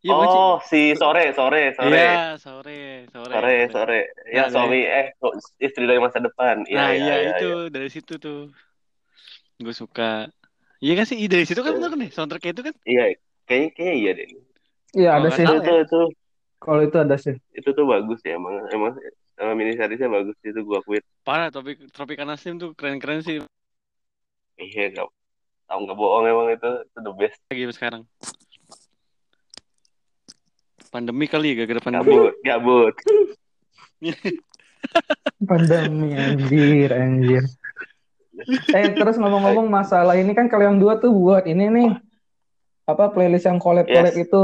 Iya 0.00 0.16
sih? 0.16 0.28
oh 0.32 0.56
si 0.62 0.80
sore 0.94 1.28
sore 1.30 1.76
sore 1.76 1.92
Iya, 1.92 2.40
sore, 2.40 3.04
sore. 3.06 3.28
sore 3.30 3.54
sore 3.68 3.98
ya 4.26 4.42
Nah, 4.42 4.48
suami 4.48 4.80
eh 4.80 5.12
istri 5.58 5.84
dari 5.84 6.00
masa 6.00 6.16
depan 6.18 6.64
Iya, 6.64 6.78
Nah, 6.78 6.88
iya, 6.88 6.96
iya, 6.96 7.14
iya, 7.18 7.30
itu 7.34 7.48
iya. 7.58 7.68
dari 7.68 7.88
situ 7.88 8.16
tuh. 8.16 8.48
Gue 9.56 9.72
suka. 9.72 10.24
Iya 10.80 10.92
kan 10.94 11.04
sih, 11.04 11.20
Ih, 11.20 11.28
dari 11.28 11.44
situ 11.44 11.60
kan 11.60 11.76
bener 11.76 11.92
kan 11.92 12.00
nih, 12.00 12.08
soundtrack 12.08 12.44
itu 12.46 12.62
kan. 12.62 12.72
iya 12.82 13.12
kayaknya 13.44 13.68
kayaknya 13.70 13.94
iya 13.94 14.10
deh 14.14 14.28
Iya, 14.90 15.10
Oh, 15.12 15.16
ada 15.20 15.28
sih. 15.30 15.44
tahu 15.44 15.56
itu 15.60 15.72
itu 15.84 16.00
Kalau 16.60 16.80
itu 16.80 16.96
ada 16.96 17.16
sih. 17.16 17.34
itu 17.50 17.68
tuh 17.70 17.84
bagus 17.84 18.20
ya 18.20 18.36
emang 18.36 18.60
emang 18.70 18.92
Nama 19.34 19.56
mini 19.56 19.72
seriesnya 19.72 20.04
bagus 20.06 20.36
itu 20.44 20.60
gue 20.60 20.76
akuin. 20.76 21.00
Parah 21.24 21.48
topik 21.48 21.80
Tropicana 21.90 22.36
Slim 22.36 22.60
tuh 22.60 22.76
keren-keren 22.76 23.24
sih 23.24 23.40
Iya, 24.54 24.92
nggak 24.92 25.08
tahu 25.64 25.78
nggak 25.80 25.96
bohong 25.96 26.24
emang 26.28 26.48
itu 26.52 26.70
itu 26.84 26.98
the 27.00 27.12
best. 27.16 27.40
lagi 27.48 27.64
sekarang. 27.72 28.02
Pandemi 30.90 31.24
kali 31.24 31.54
ya 31.54 31.64
gara-gara 31.64 31.80
pandemi. 31.80 32.04
Gabut, 32.12 32.34
gabut. 32.42 32.94
Pandemi 35.48 36.08
anjir, 36.12 36.90
anjir. 36.90 37.44
Eh 38.72 38.92
terus 38.92 39.16
ngomong-ngomong 39.16 39.68
masalah 39.68 40.16
ini 40.16 40.32
kan 40.32 40.48
kalian 40.48 40.76
dua 40.76 40.98
tuh 40.98 41.12
buat 41.12 41.44
ini 41.44 41.68
nih 41.68 41.90
apa 42.84 43.08
playlist 43.08 43.46
yang 43.46 43.56
collab-collab 43.56 44.12
Yes. 44.12 44.24
itu. 44.26 44.42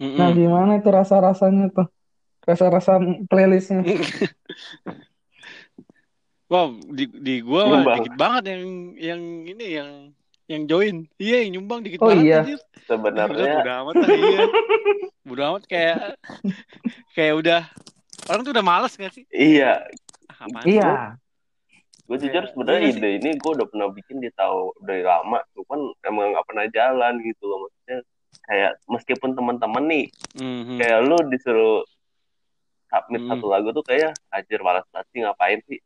Mm-mm. 0.00 0.16
Nah 0.16 0.28
gimana 0.32 0.72
itu 0.80 0.88
rasa-rasanya 0.88 1.68
tuh? 1.70 1.86
Rasa-rasa 2.42 2.96
playlistnya. 3.28 3.84
Wow, 6.50 6.74
di 6.82 7.06
di 7.06 7.34
gua 7.46 7.62
mah 7.62 7.70
Nyumbang. 7.78 7.96
dikit 8.02 8.14
banget 8.18 8.42
yang 8.50 8.62
yang 8.98 9.22
ini 9.46 9.66
yang 9.70 9.90
yang 10.50 10.62
join. 10.66 10.96
Iya, 11.14 11.46
yang 11.46 11.50
nyumbang 11.54 11.86
dikit 11.86 12.02
Oh, 12.02 12.10
banget 12.10 12.26
iya. 12.26 12.38
anjir. 12.42 12.58
Sebenarnya 12.90 13.54
Udah 13.62 13.74
amat 13.86 13.94
lah, 13.94 14.08
iya. 14.10 14.40
Udah 15.30 15.44
amat 15.54 15.62
kayak 15.70 16.18
kayak 17.14 17.34
udah 17.38 17.60
orang 18.26 18.42
tuh 18.42 18.50
udah 18.50 18.66
males 18.66 18.98
gak 18.98 19.14
sih? 19.14 19.22
iya, 19.30 19.78
Ah? 20.26 20.66
Iya. 20.66 21.14
gue 22.10 22.18
jujur 22.18 22.42
Iya, 22.42 22.50
sebenarnya 22.50 22.80
iya 22.82 22.90
sih. 22.90 22.98
ide 22.98 23.10
ini 23.22 23.30
gue 23.38 23.50
udah 23.54 23.66
pernah 23.70 23.86
bikin 23.94 24.18
di 24.18 24.30
tahu 24.34 24.74
dari 24.82 25.06
lama, 25.06 25.38
cuman 25.54 25.94
emang 26.02 26.34
nggak 26.34 26.46
pernah 26.50 26.66
jalan 26.74 27.14
gitu 27.22 27.42
loh 27.46 27.58
maksudnya. 27.62 27.98
Kayak 28.50 28.82
meskipun 28.90 29.38
teman-teman 29.38 29.84
nih, 29.86 30.06
Mhm. 30.34 30.82
kayak 30.82 30.98
lu 31.06 31.14
disuruh 31.30 31.86
submit 32.90 33.22
Hmm. 33.22 33.30
satu 33.30 33.46
lagu 33.46 33.70
tuh 33.70 33.86
kayak 33.86 34.10
anjir 34.26 34.58
malas 34.58 34.82
banget 34.90 35.06
sih 35.14 35.20
ngapain 35.22 35.60
sih? 35.70 35.78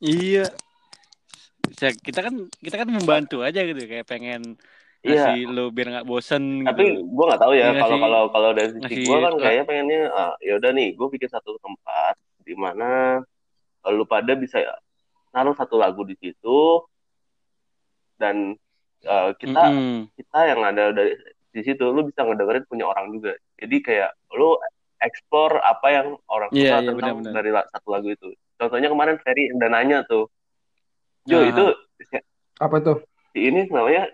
Iya. 0.00 0.44
Kita 1.80 2.20
kan 2.20 2.34
kita 2.60 2.76
kan 2.84 2.88
membantu 2.92 3.40
aja 3.40 3.64
gitu 3.64 3.80
kayak 3.80 4.04
pengen 4.04 4.60
Iya. 5.00 5.32
ngasih 5.32 5.40
lo 5.48 5.72
biar 5.72 5.88
nggak 5.96 6.04
bosen 6.04 6.68
Tapi 6.68 6.84
gitu. 6.84 7.08
gue 7.08 7.24
nggak 7.24 7.40
tahu 7.40 7.52
ya 7.56 7.72
Iya 7.72 7.80
kalau 7.80 7.96
kalau 7.96 8.22
kalau 8.28 8.50
dari 8.52 8.68
sisi 8.76 9.08
gue 9.08 9.16
kan 9.16 9.32
kayaknya 9.40 9.64
pengennya 9.64 10.00
ah, 10.12 10.32
ya 10.44 10.60
udah 10.60 10.70
nih 10.76 10.92
gue 10.92 11.08
bikin 11.08 11.32
satu 11.32 11.56
tempat 11.56 12.20
di 12.44 12.52
mana 12.52 13.16
lu 13.88 14.04
pada 14.04 14.36
bisa 14.36 14.60
naruh 15.32 15.56
satu 15.56 15.80
lagu 15.80 16.04
di 16.04 16.12
situ 16.20 16.84
dan 18.20 18.52
eh, 19.02 19.30
kita 19.36 19.62
Mm-mm. 19.66 19.98
kita 20.12 20.38
yang 20.46 20.60
ada 20.62 20.84
dari 20.90 21.12
di 21.50 21.60
situ 21.60 21.82
lu 21.82 22.04
bisa 22.04 22.22
ngedengerin 22.22 22.62
punya 22.64 22.86
orang 22.86 23.10
juga 23.10 23.32
jadi 23.56 23.76
kayak 23.80 24.10
lu 24.32 24.54
explore 24.98 25.58
apa 25.58 25.86
yang 25.90 26.06
orang 26.26 26.48
suka 26.48 26.60
Iya, 26.60 26.76
iya, 26.76 26.86
tentang 26.86 26.96
benar-benar. 27.16 27.32
dari 27.34 27.50
la- 27.50 27.68
satu 27.68 27.88
lagu 27.88 28.08
itu 28.08 28.28
contohnya 28.54 28.88
kemarin 28.88 29.16
Ferry 29.18 29.50
udah 29.50 29.68
nanya 29.68 29.98
tuh 30.04 30.28
Jo 31.24 31.40
Aha. 31.40 31.48
itu 31.48 31.66
Apa 32.56 32.76
tuh? 32.78 32.98
si 33.30 33.46
ini 33.46 33.64
namanya 33.66 34.12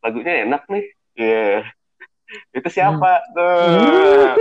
lagunya 0.00 0.44
enak 0.44 0.62
nih 0.66 0.84
Iya 1.14 1.66
itu 2.56 2.68
siapa 2.70 3.10
Hmm. 3.10 3.34
tuh 3.34 3.54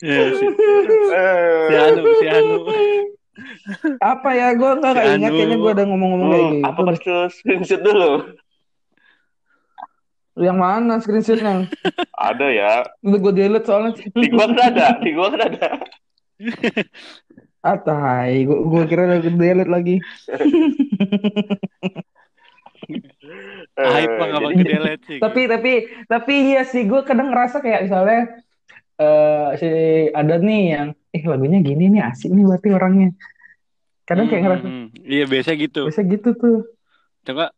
Iya 0.00 0.24
si, 0.32 0.44
Eh. 0.48 1.66
si 1.68 1.74
Anu, 1.76 2.02
si 2.16 2.26
Anu. 2.26 2.56
Apa 3.98 4.32
ya? 4.32 4.56
Gue 4.56 4.72
nggak 4.74 4.96
Si 4.96 5.00
ingat 5.12 5.28
Anu. 5.28 5.36
kayaknya 5.36 5.56
gue 5.56 5.72
udah 5.72 5.86
ngomong-ngomong 5.86 6.28
kayak 6.30 6.40
Hmm, 6.40 6.54
gitu. 6.54 6.64
apa 6.64 6.80
screenshot 7.28 7.80
dulu 7.80 8.10
Yang 10.34 10.58
mana 10.58 10.94
screenshotnya? 10.98 11.66
ada 12.30 12.46
ya 12.48 12.86
Udah 13.00 13.18
gue 13.20 13.32
delete 13.34 13.64
soalnya. 13.64 13.92
di 13.96 14.28
gua 14.28 14.46
kan 14.46 14.60
ada 14.68 14.86
di 14.96 15.10
gua 15.10 15.28
kan 15.28 15.42
ada 15.44 15.68
Ah, 17.60 17.76
tai. 17.76 18.42
Gue 18.42 18.56
gue 18.62 18.82
kira 18.86 19.04
udah 19.04 19.20
delete 19.20 19.68
lagi. 19.68 19.96
Lah 23.76 23.90
nggak 23.90 24.08
jadi- 24.08 24.40
pakai 24.40 24.64
delete 24.66 25.04
sih. 25.06 25.18
tapi 25.18 25.40
tapi 25.46 25.72
tapi 26.06 26.34
iya 26.48 26.62
sih 26.62 26.82
gue 26.84 27.00
kadang 27.02 27.28
ngerasa 27.28 27.60
kayak 27.60 27.84
misalnya 27.84 28.20
eh 28.96 29.48
si 29.56 29.68
ada 30.10 30.36
nih 30.36 30.62
yang 30.70 30.88
eh 31.10 31.22
lagunya 31.22 31.58
gini 31.60 31.88
nih 31.88 32.02
asik 32.02 32.28
nih 32.28 32.44
berarti 32.44 32.68
orangnya 32.70 33.08
kadang 34.02 34.26
kayak 34.26 34.42
ngerasa 34.42 34.66
Hmm, 34.66 34.86
Iya 34.98 35.24
biasa 35.24 35.50
gitu. 35.54 35.86
bisa 35.86 36.02
gitu 36.02 36.30
tuh 36.34 36.58
Coba 37.22 37.52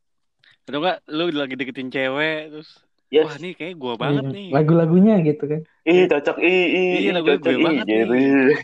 atau 0.63 0.79
enggak 0.79 0.99
lu 1.07 1.25
lagi 1.33 1.55
deketin 1.55 1.89
cewek 1.89 2.39
terus 2.49 2.71
yes. 3.09 3.27
wah 3.27 3.37
nih 3.37 3.53
kayak 3.53 3.75
gua 3.77 3.95
banget 3.97 4.23
Iya, 4.25 4.33
nih. 4.33 4.49
lagu-lagunya 4.51 5.15
gitu 5.21 5.45
kan 5.45 5.61
ih 5.83 6.07
cocok 6.07 6.37
ih 6.39 6.49
ih 6.49 6.71
Iya, 6.73 6.99
ih, 7.01 7.13
lagunya 7.13 7.35
cocok 7.35 7.43
gue 7.45 7.53
ih 7.53 7.65
banget 7.65 7.85
gitu 7.85 8.13
nih. 8.15 8.55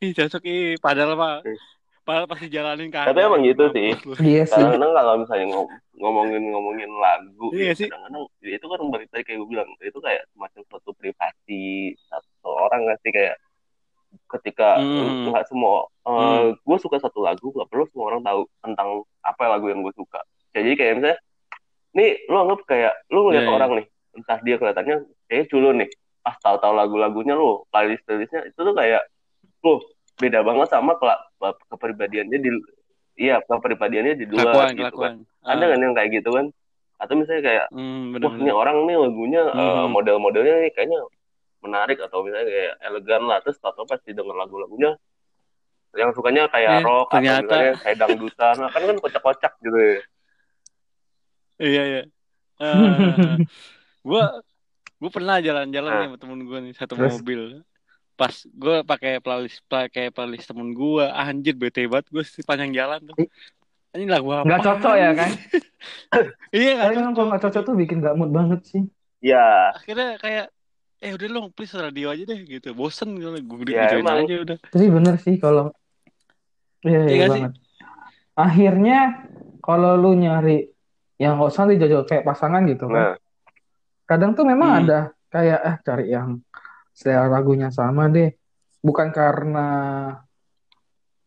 ih. 0.00 0.12
Cocok 0.12 0.42
ih 0.44 0.64
padahal 0.76 1.12
Eh. 1.44 1.58
padahal 2.00 2.26
pasti 2.26 2.46
jalanin 2.48 2.90
kan. 2.90 3.06
Tapi 3.06 3.20
emang 3.20 3.44
gitu 3.44 3.64
sih. 3.70 3.94
iya 4.24 4.42
sih 4.42 4.56
kadang-kadang 4.56 4.90
kalau 4.90 5.14
misalnya 5.16 5.46
ngom- 5.48 5.70
ngomongin 5.94 6.42
ngomongin 6.50 6.90
lagu 6.90 7.46
Iya 7.52 7.70
ya, 7.70 7.74
sih. 7.76 7.86
kadang-kadang 7.86 8.22
ya 8.40 8.54
itu 8.56 8.66
kan 8.66 8.78
tadi 8.90 9.22
kayak 9.22 9.38
gue 9.38 9.48
bilang 9.48 9.68
itu 9.78 9.98
kayak 10.00 10.22
semacam 10.32 10.60
suatu 10.66 10.90
privasi 10.96 11.62
satu 12.08 12.48
orang 12.48 12.80
nggak 12.82 12.98
sih 13.00 13.12
kayak 13.12 13.36
ketika 14.26 14.74
Hmm. 14.74 15.30
nggak 15.30 15.46
semua 15.46 15.86
eh, 16.02 16.10
Hmm. 16.10 16.58
gue 16.58 16.78
suka 16.82 16.98
satu 16.98 17.22
lagu 17.22 17.54
nggak 17.54 17.68
perlu 17.70 17.86
semua 17.86 18.10
orang 18.10 18.22
tahu 18.26 18.40
tentang 18.58 18.88
apa 19.22 19.44
lagu 19.46 19.70
yang 19.70 19.86
gue 19.86 19.94
suka 19.94 20.18
jadi 20.50 20.70
kayak 20.74 20.92
misalnya 20.96 21.18
nih 21.90 22.10
lu 22.26 22.36
anggap 22.38 22.60
kayak 22.64 22.92
lu 23.08 23.18
ngeliat 23.24 23.40
Iya, 23.40 23.46
iya. 23.46 23.54
orang 23.54 23.70
nih 23.76 23.86
entah 24.10 24.38
dia 24.40 24.56
kelihatannya 24.56 24.96
kayak 25.26 25.44
culun 25.46 25.76
nih 25.78 25.90
pas 26.20 26.36
tahu-tahu 26.38 26.72
lagu-lagunya 26.72 27.32
lu 27.32 27.64
playlist 27.68 28.02
playlistnya 28.04 28.44
itu 28.44 28.58
tuh 28.58 28.74
kayak 28.74 29.02
lu 29.60 29.78
beda 30.16 30.40
banget 30.40 30.68
sama 30.68 30.92
kela- 30.94 31.22
kepribadiannya 31.66 32.36
di 32.36 32.50
iya 33.16 33.40
kepribadiannya 33.40 34.14
di 34.14 34.26
luar 34.26 34.44
Kelakuan, 34.68 34.70
gitu 34.72 34.96
kan 34.96 35.12
kelakuan. 35.14 35.14
ada 35.42 35.64
Ah, 35.64 35.68
kan 35.68 35.78
yang 35.80 35.94
kayak 35.94 36.10
gitu 36.12 36.30
kan 36.30 36.46
atau 36.96 37.14
misalnya 37.16 37.42
kayak 37.42 37.64
hmm, 37.72 38.04
wah 38.14 38.34
ini 38.36 38.50
orang 38.52 38.76
nih 38.84 38.96
lagunya 38.98 39.42
eh, 39.46 39.56
Mhm. 39.80 39.88
model-modelnya 39.90 40.54
nih 40.60 40.72
kayaknya 40.74 41.00
menarik 41.60 41.98
atau 41.98 42.20
misalnya 42.20 42.46
kayak 42.46 42.74
elegan 42.82 43.22
lah 43.24 43.38
terus 43.40 43.56
tahu 43.56 43.84
pas 43.84 44.00
didengar 44.00 44.36
lagu-lagunya 44.36 44.96
yang 45.92 46.12
sukanya 46.12 46.46
kayak 46.46 46.70
Eh, 46.70 46.82
rock 46.82 47.08
ternyata. 47.10 47.40
atau 47.40 47.44
misalnya 47.48 47.72
kayak 47.80 47.96
dangdutan 47.98 48.54
nah, 48.56 48.68
kan 48.68 48.82
kan 48.84 48.96
kocak-kocak 49.00 49.52
gitu 49.58 49.78
ya 49.78 49.96
Iya 51.60 51.82
iya. 51.90 52.02
Eh, 52.60 53.36
gua 54.04 54.24
gua 55.00 55.10
pernah 55.12 55.40
jalan-jalan 55.40 55.92
nih 55.96 56.06
sama 56.12 56.16
temen 56.20 56.40
gua 56.44 56.58
nih 56.60 56.72
satu 56.76 56.92
Terus? 56.96 57.16
mobil. 57.16 57.40
Pas 58.20 58.34
gua 58.52 58.84
pakai 58.84 59.16
playlist 59.24 59.64
pakai 59.64 60.12
playlist 60.12 60.48
temen 60.52 60.76
gua, 60.76 61.08
anjir 61.16 61.56
bete 61.56 61.88
banget 61.88 62.12
gua 62.12 62.24
sepanjang 62.24 62.72
jalan 62.76 63.00
tuh. 63.12 63.16
Ini 63.96 64.04
lagu 64.06 64.28
apa? 64.30 64.44
nggak 64.46 64.60
cocok 64.60 64.94
ya 64.94 65.10
kan 65.18 65.30
Iya 66.54 66.94
memang 66.94 67.14
kalau 67.16 67.26
nggak 67.32 67.42
cocok 67.48 67.62
tuh 67.66 67.74
bikin 67.74 67.98
gak 68.04 68.14
mood 68.14 68.30
banget 68.30 68.60
sih 68.68 68.82
ya 69.18 69.74
Akhirnya 69.74 70.14
kayak 70.20 70.46
eh 71.00 71.10
udah 71.16 71.26
dong 71.32 71.48
please 71.56 71.72
radio 71.74 72.12
aja 72.12 72.22
deh 72.28 72.38
gitu. 72.44 72.76
Bosen 72.76 73.16
gitu 73.16 73.32
gue 73.32 73.72
Ya, 73.72 73.88
emang. 73.96 74.28
aja 74.28 74.34
udah. 74.46 74.58
tapi 74.68 74.86
bener 74.92 75.14
sih 75.18 75.40
kalau 75.40 75.72
iya 76.84 77.00
Iya 77.00 77.00
iya 77.08 77.16
nggak 77.16 77.30
sih? 77.34 77.42
banget 77.42 77.52
akhirnya 78.36 78.98
kalau 79.64 79.90
lu 79.98 80.12
nyari 80.16 80.70
yang 81.20 81.36
nggak 81.36 81.50
usah 81.50 81.68
dijajal 81.68 82.02
kayak 82.02 82.24
pasangan 82.24 82.64
gitu 82.64 82.86
kan 82.86 82.96
nah 82.96 83.14
kadang 84.04 84.32
tuh 84.32 84.42
memang 84.42 84.68
Hmm. 84.72 84.80
ada 84.82 85.00
kayak 85.28 85.60
eh 85.60 85.76
cari 85.80 86.06
yang 86.08 86.40
selera 86.90 87.30
lagunya 87.30 87.68
sama 87.68 88.08
deh 88.08 88.32
bukan 88.80 89.08
karena 89.10 89.68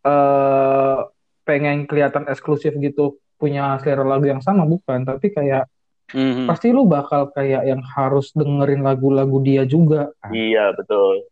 eh 0.04 0.98
pengen 1.44 1.86
kelihatan 1.86 2.26
eksklusif 2.26 2.76
gitu 2.76 3.16
punya 3.36 3.76
selera 3.78 4.04
lagu 4.04 4.26
yang 4.26 4.40
sama 4.40 4.64
bukan 4.64 5.04
tapi 5.04 5.30
kayak 5.30 5.68
Mhm. 6.10 6.46
pasti 6.46 6.70
lu 6.70 6.86
bakal 6.86 7.32
kayak 7.32 7.64
yang 7.66 7.82
harus 7.82 8.30
dengerin 8.32 8.82
lagu-lagu 8.82 9.40
dia 9.40 9.64
juga 9.64 10.12
kan. 10.20 10.30
iya 10.30 10.70
betul 10.72 11.24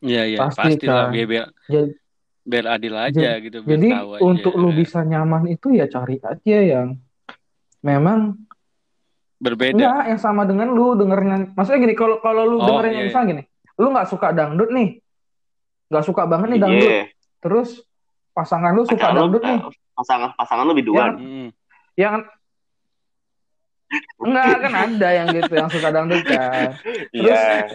Iya 0.00 0.22
iya 0.26 0.38
Pasti, 0.40 0.80
pasti 0.80 0.86
lah 0.86 1.06
kan. 1.06 1.12
biar 1.12 1.26
biar, 1.26 1.46
Jadi- 1.68 1.94
biar 2.42 2.66
adil 2.70 2.94
aja 2.96 3.30
gitu 3.36 3.58
biar 3.60 3.70
Jadi 3.76 3.88
tahu 3.92 4.10
aja. 4.10 4.20
untuk 4.24 4.54
lu 4.54 4.70
bisa 4.72 4.98
nyaman 5.02 5.44
itu 5.46 5.66
ya 5.70 5.84
cari 5.86 6.16
aja 6.18 6.56
yang 6.58 6.96
memang 7.80 8.36
berbeda. 9.36 9.72
enggak 9.72 10.02
yang 10.06 10.20
sama 10.20 10.44
dengan 10.44 10.68
lu 10.68 10.92
dengerin 10.94 11.28
yang 11.28 11.42
maksudnya 11.52 11.80
gini 11.80 11.94
kalau 11.94 12.18
kalau 12.18 12.44
lu 12.44 12.56
Oh, 12.56 12.66
dengerin 12.66 12.84
iya, 12.84 12.92
yang 12.92 13.00
iya. 13.00 13.08
misalnya 13.08 13.28
gini 13.30 13.42
lu 13.76 13.88
nggak 13.88 14.06
suka 14.06 14.28
dangdut 14.30 14.70
nih 14.70 14.88
nggak 15.88 16.04
suka 16.04 16.22
banget 16.24 16.48
nih 16.48 16.60
dangdut 16.60 16.90
iya 16.90 17.02
terus 17.38 17.68
pasangan 18.30 18.70
lu 18.70 18.84
suka 18.84 19.00
pasangan 19.00 19.16
lu 19.16 19.20
dangdut 19.26 19.42
nih 19.42 19.58
pasangan 19.92 20.28
pasangan 20.34 20.64
lu 20.64 20.74
biduan 20.74 21.10
Mhm. 21.16 21.48
yang 21.96 22.14
enggak 24.20 24.54
kan 24.60 24.72
ada 24.78 25.08
yang 25.10 25.26
gitu 25.32 25.52
yang 25.52 25.66
suka 25.68 25.88
dangdut 25.90 26.22
kan 26.22 26.76
iya 27.16 27.66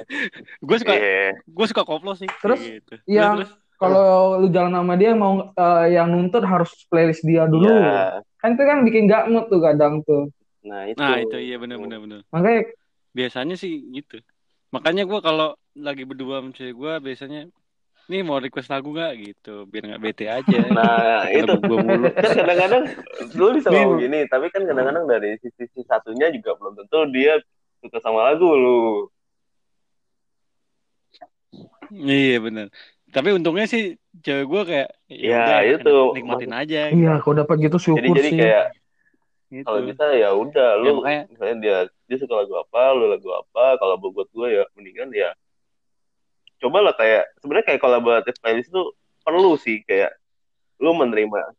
Gue 0.59 0.77
suka 0.77 0.93
iya 0.93 1.35
gue 1.35 1.65
suka 1.67 1.83
koplo 1.83 2.13
sih. 2.13 2.29
Terus, 2.39 2.61
gitu. 2.61 2.93
yang- 3.05 3.41
terus, 3.41 3.51
kalau 3.75 4.39
lu 4.39 4.47
jalan 4.47 4.71
sama 4.71 4.95
dia 4.95 5.11
mau 5.11 5.51
eh, 5.51 5.85
yang 5.91 6.07
nuntut 6.07 6.39
harus 6.41 6.71
playlist 6.85 7.19
dia 7.21 7.43
dulu 7.43 7.67
Iya. 7.67 8.23
Kan 8.45 8.53
itu 8.53 8.63
kan 8.63 8.77
bikin 8.85 9.09
gak 9.09 9.25
mood 9.33 9.49
tuh 9.49 9.57
kadang 9.57 10.05
tuh. 10.05 10.29
Nah 10.61 10.85
itu. 10.85 11.01
Nah 11.01 11.17
itu 11.17 11.37
iya 11.41 11.57
benar 11.57 11.81
benar 11.81 11.97
benar. 11.97 12.21
makanya 12.29 12.69
Biasanya 13.15 13.55
sih 13.57 13.81
gitu. 13.89 14.21
Makanya 14.69 15.09
gue 15.09 15.19
kalau 15.23 15.57
lagi 15.73 16.05
berdua 16.05 16.45
sama 16.45 16.53
cewek 16.53 16.75
gue 16.77 16.93
biasanya 17.09 17.41
nih 18.05 18.21
mau 18.21 18.37
request 18.37 18.69
lagu 18.69 18.93
gak? 18.93 19.17
Gitu 19.17 19.65
biar 19.65 19.83
nggak 19.89 20.03
bete 20.03 20.29
aja. 20.29 20.57
Nah, 20.77 21.25
itu. 21.33 21.57
gue 21.57 21.77
mulu 21.81 22.05
kan 22.13 22.31
kadang-kadang 22.37 22.83
lu 23.33 23.45
bisa 23.57 23.73
ngomong 23.73 23.97
gini, 23.97 24.19
tapi 24.29 24.45
kan 24.53 24.61
kadang-kadang 24.61 25.09
dari 25.09 25.41
sisi 25.41 25.81
satunya 25.89 26.29
juga 26.29 26.53
belum 26.61 26.77
tentu 26.85 26.99
dia 27.09 27.41
suka 27.81 27.97
sama 27.97 28.29
lagu 28.29 28.45
lu. 28.53 29.09
iya 31.95 32.41
bener 32.41 32.73
tapi 33.15 33.31
untungnya 33.31 33.63
sih 33.63 33.95
cewek 34.19 34.43
gue 34.45 34.61
kayak 34.67 34.89
Ya, 35.07 35.39
udah, 35.39 35.59
itu. 35.63 35.95
nikmatin 36.11 36.51
aja 36.51 36.91
Iya, 36.91 37.23
kalau 37.23 37.35
dapat 37.39 37.55
gitu 37.63 37.77
Jadi 37.77 37.85
syukur 37.87 38.15
jadi 38.19 38.29
sih. 38.29 38.39
kayak 38.43 38.65
gitu. 39.47 39.63
kalau 39.63 39.79
bisa 39.87 40.05
ya 40.11 40.29
udah 40.35 40.69
Ya, 40.75 40.81
lu 40.83 40.91
makanya- 40.99 41.25
misalnya 41.31 41.55
dia 41.63 41.77
dia 42.05 42.17
suka 42.19 42.33
lagu 42.35 42.53
apa, 42.53 42.81
lu 42.91 43.07
lagu 43.07 43.29
apa, 43.31 43.79
kalau 43.79 43.95
buat 43.97 44.27
gue 44.27 44.47
ya 44.51 44.63
mendingan 44.75 45.09
ya 45.09 45.31
cobalah 46.57 46.91
kayak 46.91 47.23
sebenarnya 47.39 47.65
kayak 47.65 47.81
kolaboratif 47.81 48.35
playlist 48.39 48.69
itu 48.69 48.83
perlu 49.21 49.55
sih 49.55 49.83
kayak 49.83 50.11
lu 50.79 50.91
menerima 50.91 51.51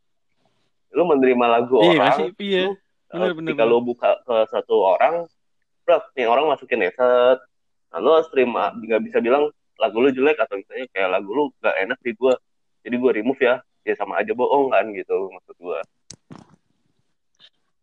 lu 0.92 1.02
menerima 1.04 1.44
lagu 1.46 1.80
iya 1.82 2.00
orang 2.00 2.16
sih 2.16 2.28
iya 2.42 2.62
lu, 2.64 2.72
Bener, 3.06 3.28
uh, 3.30 3.34
bener, 3.34 3.48
ketika 3.54 3.64
lu 3.64 3.78
buka 3.80 4.10
ke 4.24 4.36
satu 4.50 4.76
orang 4.82 5.24
bro 5.84 6.00
nih 6.12 6.26
orang 6.26 6.48
masukin 6.48 6.82
headset 6.82 7.38
nah, 7.92 7.98
lu 8.00 8.10
harus 8.12 8.26
terima 8.32 8.72
nggak 8.72 9.02
bisa 9.04 9.18
bilang 9.20 9.52
lagu 9.76 9.96
lu 10.00 10.08
jelek 10.08 10.36
atau 10.38 10.56
misalnya 10.56 10.86
kayak 10.90 11.08
lagu 11.12 11.30
lu 11.30 11.44
gak 11.60 11.76
enak 11.78 11.98
di 12.00 12.12
gue 12.12 12.32
jadi 12.82 12.96
gue 12.96 13.12
remove 13.22 13.40
ya. 13.40 13.56
Ya 13.82 13.94
sama 13.94 14.18
aja 14.18 14.34
bohong 14.34 14.74
kan 14.74 14.90
gitu 14.90 15.30
maksud 15.30 15.56
gue 15.56 15.78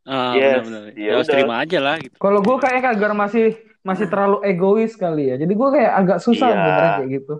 ah 0.03 0.35
Yes, 0.35 0.67
benar-benar 0.67 0.83
ya 0.99 1.07
ya 1.07 1.13
udah. 1.15 1.31
terima 1.31 1.55
aja 1.63 1.79
lah 1.79 1.95
gitu. 1.95 2.15
Kalau 2.19 2.39
gue 2.43 2.57
kayak 2.59 2.81
kagak 2.83 3.15
masih 3.15 3.45
masih 3.83 4.07
terlalu 4.07 4.37
egois 4.43 4.93
kali 4.95 5.31
ya. 5.31 5.35
Jadi 5.39 5.53
gue 5.55 5.69
kayak 5.71 5.91
agak 5.95 6.19
susah 6.19 6.47
Iya. 6.47 6.55
sebenarnya 6.59 6.91
kayak 6.99 7.09
gitu. 7.13 7.35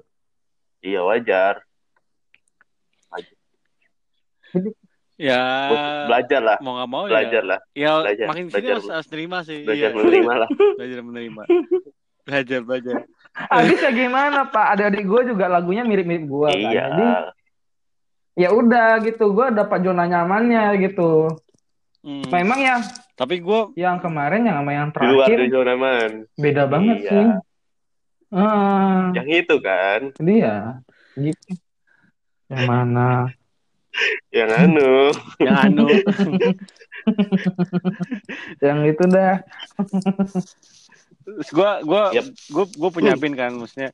iya 0.79 0.99
wajar. 1.03 1.55
Ya 5.13 5.39
belajar 6.09 6.41
lah. 6.41 6.57
mau 6.59 6.73
nggak 6.73 6.89
mau 6.89 7.03
belajar 7.05 7.43
ya 7.43 7.49
lah. 7.53 7.59
Ya 7.77 7.91
Belajar, 8.01 8.25
makin 8.27 8.45
sini 8.47 8.53
belajar. 8.55 8.73
harus, 8.73 8.87
harus 8.89 9.07
terima 9.07 9.37
sih. 9.45 9.61
Belajar 9.61 9.89
iya. 9.89 9.95
menerima 9.95 10.33
lah. 10.35 10.49
Belajar 10.79 10.99
menerima. 11.01 11.43
Belajar 12.23 12.59
belajar 12.63 12.95
Habis 13.33 13.81
ya 13.81 13.89
gimana 13.89 14.45
Pak? 14.45 14.77
Adik-adik 14.77 15.03
gue 15.03 15.21
juga 15.33 15.45
lagunya 15.47 15.81
mirip-mirip 15.81 16.23
gue 16.23 16.49
kan. 16.49 16.59
iya 16.69 16.83
Jadi 16.85 17.05
ya 18.35 18.49
udah 18.49 18.89
gitu. 19.01 19.33
Gue 19.33 19.49
dapat 19.49 19.79
zona 19.81 20.05
nyamannya 20.05 20.77
gitu. 20.81 21.33
Hmm. 22.03 22.27
Memang 22.29 22.59
ya 22.59 22.77
tapi 23.13 23.39
gue 23.39 23.77
yang 23.77 23.97
kemarin 23.97 24.43
yang 24.43 24.57
sama 24.59 24.71
yang 24.73 24.89
di 24.89 24.97
luar 24.97 25.29
terakhir 25.29 25.37
dari 25.39 25.51
zona 25.53 25.71
aman 25.77 26.11
beda 26.33 26.63
banget 26.65 26.97
Iya. 26.99 27.09
sih. 27.09 27.25
Ah, 28.33 29.13
yang 29.13 29.29
itu 29.29 29.55
kan 29.61 29.99
jadi 30.17 30.33
ya 30.41 30.57
gitu. 31.15 31.49
Yang 32.49 32.63
mana? 32.65 33.11
yang 34.33 34.49
anu 34.49 35.13
yang 35.45 35.53
anu 35.53 35.85
Yang 38.65 38.79
itu 38.97 39.03
dah. 39.05 39.33
Terus 41.23 41.49
gue 41.49 41.69
gue 41.83 42.01
Yep. 42.13 42.25
gue 42.49 42.65
gue 42.73 42.89
punya 42.91 43.13
band 43.13 43.35
kan 43.35 43.51
maksudnya 43.53 43.89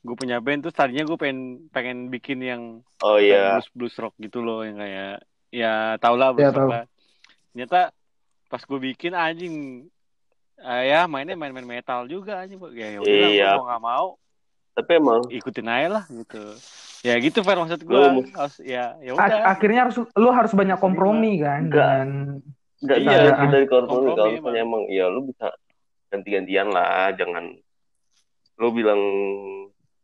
gue 0.00 0.14
punya 0.14 0.36
band 0.36 0.60
terus 0.60 0.74
tadinya 0.74 1.02
gue 1.02 1.16
pengen 1.16 1.38
pengen 1.68 1.98
bikin 2.06 2.38
yang 2.38 2.62
oh 3.00 3.16
iya 3.16 3.56
blues 3.56 3.68
blues 3.72 3.96
rock 3.98 4.14
gitu 4.18 4.38
loh 4.38 4.60
yang 4.60 4.76
kayak 4.76 5.24
ya 5.48 5.72
tau 5.96 6.14
lah 6.14 6.30
Ya, 6.30 6.36
blues 6.44 6.52
tahu. 6.52 6.68
lah 6.68 6.84
ternyata 7.48 7.80
pas 8.46 8.60
gue 8.60 8.78
bikin 8.84 9.12
anjing 9.12 9.54
ah, 10.56 10.82
ya 10.82 11.00
mainnya 11.04 11.32
main-main 11.32 11.64
metal 11.64 12.04
juga 12.04 12.38
anjing 12.38 12.60
ya 12.70 12.88
ya 12.90 12.98
udah 13.00 13.16
lah, 13.16 13.30
Iya. 13.30 13.48
gua 13.48 13.56
mau 13.56 13.66
nggak 13.66 13.82
mau 13.82 14.06
tapi 14.74 14.90
emang 14.92 15.20
ikutin 15.30 15.68
aja 15.68 15.88
lah 15.88 16.04
gitu 16.06 16.42
ya 17.00 17.14
gitu 17.16 17.38
Fer 17.40 17.56
maksud 17.56 17.80
gue 17.80 17.94
Lu- 17.96 18.28
harus 18.30 18.56
ya 18.60 18.84
ya 18.98 19.12
udah 19.12 19.40
akhirnya 19.46 19.80
harus 19.84 19.96
lu 20.04 20.28
harus 20.28 20.52
banyak 20.52 20.76
kompromi 20.76 21.38
kan 21.38 21.64
Enggak. 21.64 21.88
dengan 21.94 22.08
nggak 22.82 22.98
Iya, 22.98 23.18
dari 23.46 23.64
kompromi 23.64 23.78
Kompromi 24.04 24.08
kalau 24.10 24.26
emang. 24.26 24.34
misalnya 24.36 24.60
emang 24.60 24.82
ya 24.90 25.04
lu 25.08 25.20
bisa 25.24 25.48
ganti-gantian 26.08 26.68
lah 26.68 27.10
jangan 27.12 27.54
lu 28.54 28.68
bilang 28.70 29.00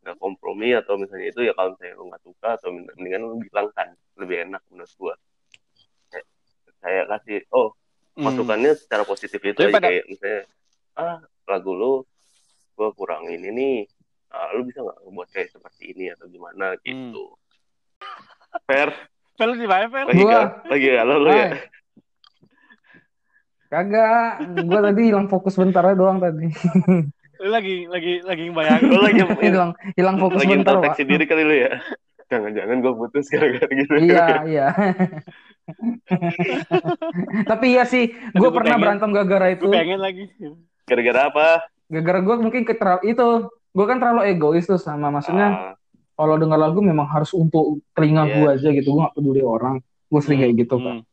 nggak 0.01 0.17
kompromi 0.17 0.73
atau 0.73 0.97
misalnya 0.97 1.29
itu 1.29 1.41
ya 1.41 1.53
kalau 1.53 1.71
misalnya 1.71 1.95
lu 1.95 2.05
nggak 2.09 2.23
suka 2.23 2.49
atau 2.57 2.69
mendingan 2.69 3.21
lu 3.21 3.37
bilang 3.39 3.67
kan 3.71 3.87
lebih 4.17 4.43
enak 4.43 4.61
menurut 4.67 4.91
gua. 4.97 5.13
Kayak, 6.07 6.25
kayak 6.79 7.05
kasih 7.09 7.39
oh 7.51 7.69
Hmm. 8.11 8.27
masukannya 8.27 8.75
secara 8.75 9.07
positif 9.07 9.39
itu 9.39 9.55
aja 9.55 9.71
pada- 9.71 9.87
kayak 9.87 10.03
misalnya 10.03 10.41
ah 10.95 11.15
lagu 11.47 11.71
lu 11.71 12.03
gua 12.73 12.91
kurang 12.91 13.23
ini 13.25 13.47
nih 13.49 13.75
ah, 14.27 14.51
lu 14.51 14.67
bisa 14.67 14.83
nggak 14.83 14.99
buat 15.07 15.29
kayak 15.29 15.47
seperti 15.49 15.95
ini 15.95 16.11
atau 16.11 16.27
gimana? 16.27 16.75
Hmm. 16.75 16.83
gitu. 16.83 17.23
Fair. 18.67 18.91
Fer 19.31 19.47
lu 19.47 19.55
di 19.55 19.63
mana 19.63 19.87
Fer 19.87 20.03
lagi 20.05 20.19
Gua- 20.19 20.59
lagi 20.67 20.87
galau 20.91 21.17
lu 21.19 21.29
ya. 21.31 21.47
Kagak, 23.71 24.43
gua 24.67 24.79
tadi 24.83 25.01
hilang 25.07 25.25
fokus 25.25 25.55
bentar 25.55 25.79
aja 25.81 25.95
doang 25.95 26.19
tadi. 26.19 26.51
lu 27.41 27.49
lagi 27.49 27.87
lagi 27.87 28.21
lagi 28.21 28.45
bayangin 28.51 28.89
lu 28.91 29.01
lagi 29.01 29.21
hilang 29.47 29.71
hilang 29.95 30.17
fokus 30.19 30.43
lagi 30.43 30.53
bentar, 30.53 30.77
Pak. 30.77 30.93
introspeksi 30.93 31.03
diri 31.07 31.25
kali 31.25 31.41
lu 31.41 31.55
ya 31.57 31.71
jangan-jangan 32.29 32.77
gue 32.79 32.93
putus 32.93 33.25
gara-gara 33.27 33.67
gitu 33.67 33.91
Iya, 33.97 34.25
iya. 34.45 34.67
Tapi 37.43 37.65
iya 37.69 37.83
sih, 37.83 38.07
gue 38.13 38.49
pernah 38.51 38.75
pengen. 38.75 38.83
berantem 38.83 39.09
gara-gara 39.09 39.47
itu. 39.51 39.65
gue 39.65 39.73
pengen 39.73 39.99
lagi 39.99 40.23
gara-gara 40.85 41.21
apa 41.27 41.47
Gara-gara 41.87 42.19
gue 42.21 42.35
mungkin 42.39 42.61
ke 42.63 42.71
itu, 43.03 43.27
gue 43.49 43.85
kan 43.85 43.97
terlalu 43.97 44.21
egois 44.29 44.63
tuh 44.63 44.77
sama 44.77 45.09
maksudnya 45.09 45.47
Ah, 45.49 45.73
kalau 46.13 46.37
denger 46.37 46.55
lagu 46.55 46.79
memang 46.79 47.03
harus 47.05 47.33
untuk 47.33 47.83
telinga 47.91 48.23
Iya. 48.23 48.33
gue 48.33 48.47
aja 48.53 48.69
gitu, 48.71 48.87
gue 48.91 49.01
gak 49.01 49.15
peduli 49.15 49.41
orang. 49.41 49.81
Gue 50.07 50.19
sering 50.19 50.39
kayak 50.39 50.55
gitu 50.61 50.75
kan. 50.77 51.01
Hmm, 51.01 51.07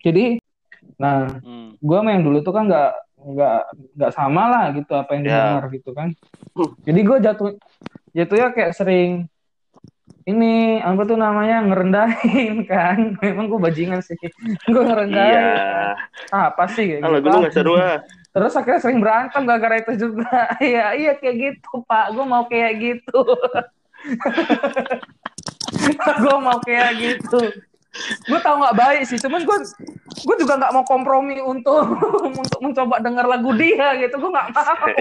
Jadi, 0.00 0.42
nah 0.98 1.30
hmm. 1.30 1.78
gue 1.78 1.96
sama 1.96 2.10
yang 2.10 2.24
dulu 2.26 2.38
tuh 2.42 2.52
kan 2.52 2.66
nggak 2.66 2.90
nggak 3.18 3.58
nggak 3.98 4.12
sama 4.14 4.42
lah 4.46 4.64
gitu 4.74 4.92
apa 4.94 5.10
yang 5.14 5.22
Ya. 5.26 5.30
didengar 5.30 5.64
gitu 5.74 5.90
kan. 5.90 6.08
Jadi 6.86 7.00
gue 7.02 7.16
jatuh 7.18 7.50
jatuhnya 8.14 8.48
kayak 8.54 8.72
sering 8.74 9.26
ini 10.28 10.76
apa 10.84 11.02
tuh 11.08 11.16
namanya 11.16 11.64
ngerendahin 11.64 12.62
kan? 12.70 13.16
Memang 13.18 13.48
gue 13.48 13.58
bajingan 13.58 14.04
sih. 14.04 14.14
Gue 14.72 14.82
ngerendahin. 14.84 15.34
Iya. 15.34 15.96
Ah, 16.30 16.52
apa 16.52 16.68
sih 16.68 16.84
kayak 16.84 17.00
ah 17.00 17.08
gitu? 17.08 17.14
lagu 17.16 17.26
lu 17.26 17.38
nggak 17.42 17.54
seru 17.56 17.74
ah. 17.80 17.98
Terus 18.28 18.52
akhirnya 18.54 18.80
sering 18.84 19.00
berantem 19.00 19.42
gara-gara 19.48 19.80
itu 19.80 19.92
juga. 19.98 20.52
Iya 20.62 20.86
iya 20.94 21.12
kayak 21.16 21.36
gitu 21.42 21.80
pak. 21.88 22.12
Gue 22.12 22.24
mau 22.28 22.44
kayak 22.44 22.72
gitu. 22.76 23.20
Gue 26.22 26.36
mau 26.38 26.58
kayak 26.60 26.90
gitu. 27.00 27.40
Gue 28.28 28.38
tau 28.44 28.60
nggak 28.60 28.76
baik 28.76 29.02
sih 29.08 29.18
cuman 29.18 29.42
gue 29.42 29.58
gue 30.18 30.36
juga 30.38 30.54
nggak 30.58 30.72
mau 30.74 30.84
kompromi 30.84 31.40
untuk 31.42 31.84
untuk 32.42 32.60
mencoba 32.62 33.00
dengar 33.02 33.26
lagu 33.26 33.50
dia 33.54 33.94
gitu 34.00 34.18
gue 34.18 34.30
nggak 34.30 34.50
mau. 34.54 34.86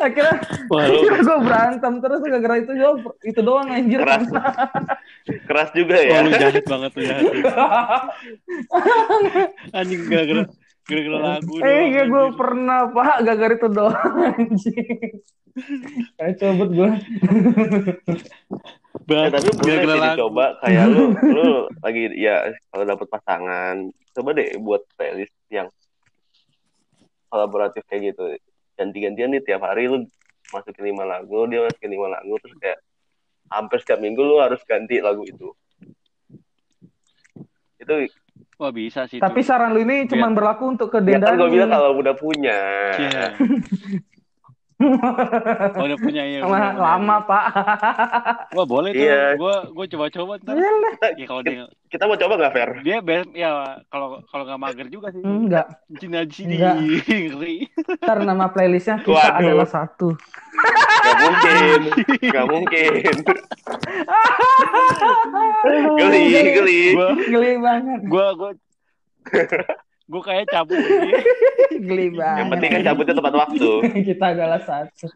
Akhirnya 0.00 0.36
Wah, 0.70 0.84
akhirnya 0.86 1.22
gue 1.22 1.38
berantem 1.42 1.92
terus 2.02 2.20
gara-gara 2.22 2.56
itu 2.62 2.72
doang 2.74 2.98
itu 3.22 3.40
doang 3.42 3.68
anjir. 3.70 4.00
Keras. 4.02 4.26
Keras 5.46 5.70
juga 5.74 5.94
Wah, 5.98 6.06
ya. 6.06 6.22
Lu 6.26 6.30
jahat 6.34 6.64
banget 6.66 6.90
tuh 6.94 7.02
jahat. 7.06 7.24
Anjing 9.78 10.00
gara-gara 10.10 10.44
gara-gara 10.90 11.18
lagu 11.38 11.52
Eh, 11.62 11.82
iya 11.94 12.02
gue 12.10 12.24
pernah 12.34 12.90
pak 12.90 13.16
gara-gara 13.22 13.54
itu 13.54 13.68
doang 13.70 14.14
anjing. 14.26 15.22
Kayak 16.18 16.34
cobot 16.42 16.70
gue. 16.74 16.90
Ya, 19.10 19.26
Bang, 19.26 19.30
tapi 19.34 19.48
boleh 19.54 19.74
sih 19.82 19.86
lagu. 19.86 20.06
dicoba 20.14 20.46
kayak 20.62 20.84
lu 20.90 21.04
lu 21.36 21.48
lagi 21.82 22.02
ya 22.14 22.46
kalau 22.70 22.84
dapet 22.86 23.06
pasangan 23.10 23.76
coba 24.14 24.28
deh 24.38 24.48
buat 24.62 24.82
playlist 24.94 25.34
yang 25.50 25.66
kolaboratif 27.26 27.82
kayak 27.90 28.14
gitu 28.14 28.38
ganti-gantian 28.78 29.34
nih 29.34 29.42
tiap 29.42 29.66
hari 29.66 29.90
lu 29.90 30.06
masukin 30.54 30.94
lima 30.94 31.06
lagu 31.06 31.46
dia 31.50 31.66
masukin 31.66 31.90
lima 31.90 32.06
lagu 32.10 32.34
terus 32.38 32.54
kayak 32.58 32.78
hampir 33.50 33.78
setiap 33.82 33.98
minggu 33.98 34.22
lu 34.22 34.38
harus 34.38 34.62
ganti 34.66 35.02
lagu 35.02 35.26
itu 35.26 35.48
itu 37.82 37.94
Wah, 38.60 38.68
bisa 38.68 39.08
sih 39.08 39.16
Tapi 39.16 39.40
itu. 39.40 39.48
saran 39.48 39.72
lu 39.72 39.80
ini 39.80 40.04
cuma 40.04 40.28
berlaku 40.36 40.76
untuk 40.76 40.92
ke 40.92 41.00
ya 41.00 41.16
kan 41.16 41.32
gue 41.40 41.48
bilang 41.48 41.72
kalau 41.72 41.96
udah 41.96 42.12
punya 42.12 42.58
Iya. 43.00 43.26
Oh, 44.80 45.84
udah 45.84 45.96
punya 45.96 46.24
ya. 46.24 46.40
Lama, 46.40 46.72
lama 46.72 47.16
pak. 47.22 47.42
Wah, 48.50 48.64
boleh 48.64 48.90
tuh. 48.90 49.04
Iya. 49.04 49.36
Gua 49.36 49.68
gua 49.68 49.84
coba-coba 49.84 50.32
ntar. 50.40 50.54
Ya 51.14 51.24
kalau 51.24 51.40
dia 51.44 51.68
kita 51.86 52.06
mau 52.06 52.14
coba 52.14 52.32
nggak 52.38 52.52
fair 52.52 52.68
dia 52.80 52.96
best 53.00 53.28
ya 53.32 53.80
kalau 53.86 54.20
kalau 54.26 54.42
nggak 54.44 54.58
mager 54.58 54.86
juga 54.88 55.10
sih. 55.10 55.20
Enggak. 55.20 55.66
Cina 55.96 56.22
di 56.22 56.32
sini 56.32 56.54
Enggak. 56.56 56.74
ngeri. 57.06 57.56
Ntar 58.00 58.16
nama 58.22 58.46
playlistnya 58.48 59.00
kita 59.00 59.12
Waduh. 59.12 59.38
adalah 59.38 59.68
satu. 59.68 60.08
nggak 61.00 61.16
mungkin 61.18 61.80
nggak 62.22 62.46
mungkin 62.46 62.92
geli 65.98 66.22
geli 66.52 66.80
Gua 66.92 67.08
Geli 67.16 67.50
banget. 67.56 68.00
gua 68.04 68.26
gua 68.34 68.50
gue 70.10 70.20
kayak 70.20 70.44
cabut. 70.46 70.74
Geli 71.70 72.10
Yang 72.10 72.18
banget. 72.18 72.46
penting 72.50 72.70
kan 72.70 72.82
cabutnya 72.84 73.14
tepat 73.14 73.34
waktu. 73.38 73.70
Kita 74.10 74.26
adalah 74.28 74.60
satu. 74.60 75.06